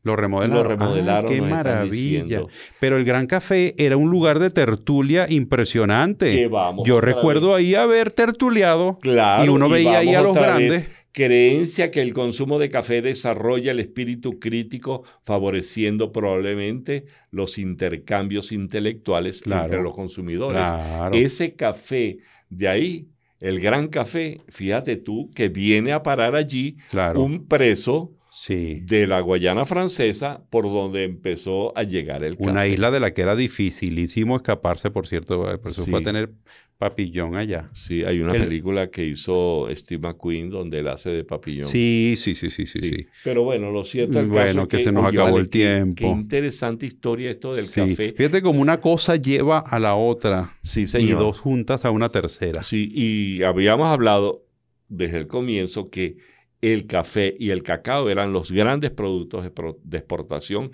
[0.02, 0.62] Lo remodelaron.
[0.62, 1.24] lo remodelaron.
[1.24, 2.42] Ah, qué maravilla.
[2.80, 6.46] Pero el Gran Café era un lugar de tertulia impresionante.
[6.48, 7.56] Vamos Yo recuerdo vez.
[7.56, 8.98] ahí haber tertuliado.
[9.00, 10.86] Claro, y uno veía ahí a los vez.
[11.16, 19.40] Creencia que el consumo de café desarrolla el espíritu crítico, favoreciendo probablemente los intercambios intelectuales
[19.40, 19.64] Claro.
[19.64, 20.60] entre los consumidores.
[20.60, 21.14] Claro.
[21.16, 22.18] Ese café
[22.50, 23.08] de ahí,
[23.40, 27.22] el gran café, fíjate tú, que viene a parar allí claro.
[27.22, 28.80] un preso sí.
[28.84, 32.50] de la Guayana francesa por donde empezó a llegar el café.
[32.50, 35.50] Una isla de la que era dificilísimo escaparse, por cierto.
[35.50, 35.90] eh, Por eso Sí.
[35.90, 36.30] fue a tener
[36.78, 37.70] papillón allá.
[37.72, 41.66] Sí, hay una El- película que hizo Steve McQueen donde él hace de papillón.
[41.66, 42.88] Sí, sí, sí, sí, sí, Sí.
[42.90, 43.06] sí.
[43.24, 45.94] Pero bueno, lo cierto es Bueno, que se nos acabó el tiempo.
[45.96, 48.12] Qué interesante historia esto del café.
[48.12, 51.18] Fíjate como una cosa lleva a la otra Sí, y señor.
[51.18, 52.62] dos juntas a una tercera.
[52.62, 54.44] Sí, y habíamos hablado
[54.88, 56.18] desde el comienzo que
[56.60, 60.70] el café y el cacao eran los grandes productos de, exportación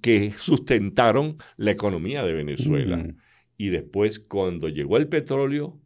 [0.00, 2.96] que sustentaron la economía de Venezuela.
[2.98, 3.16] Mm.
[3.58, 5.80] Y después, cuando llegó el petróleo,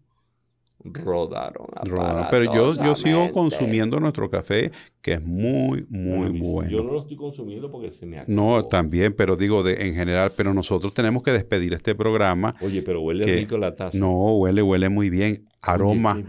[0.84, 1.66] rodaron.
[1.84, 2.26] Rodaron.
[2.30, 4.70] Pero yo, yo sigo consumiendo nuestro café,
[5.02, 6.70] que es muy, muy bueno.
[6.70, 8.32] Yo no lo estoy consumiendo porque se me acabó.
[8.32, 12.54] No, también, pero digo de, en general, pero nosotros tenemos que despedir este programa.
[12.60, 13.98] Oye, pero huele rico la taza.
[13.98, 15.46] No, huele, huele muy bien.
[15.62, 16.22] Aroma,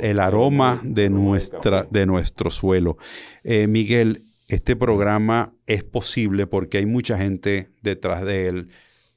[0.00, 2.96] el, aroma de, nuestra, de nuestro suelo.
[3.42, 8.68] Eh, Miguel, este programa es posible porque hay mucha gente detrás de él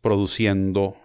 [0.01, 0.95] produciendo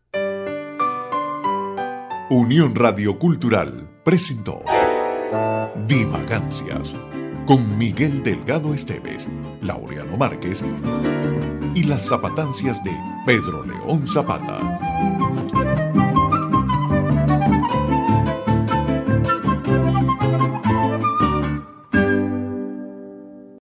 [2.32, 4.64] Unión Radio Cultural presentó
[5.88, 6.96] Divagancias
[7.46, 9.28] con Miguel Delgado Esteves,
[9.62, 10.64] Laureano Márquez
[11.76, 12.98] y las zapatancias de
[13.28, 15.35] Pedro León Zapata.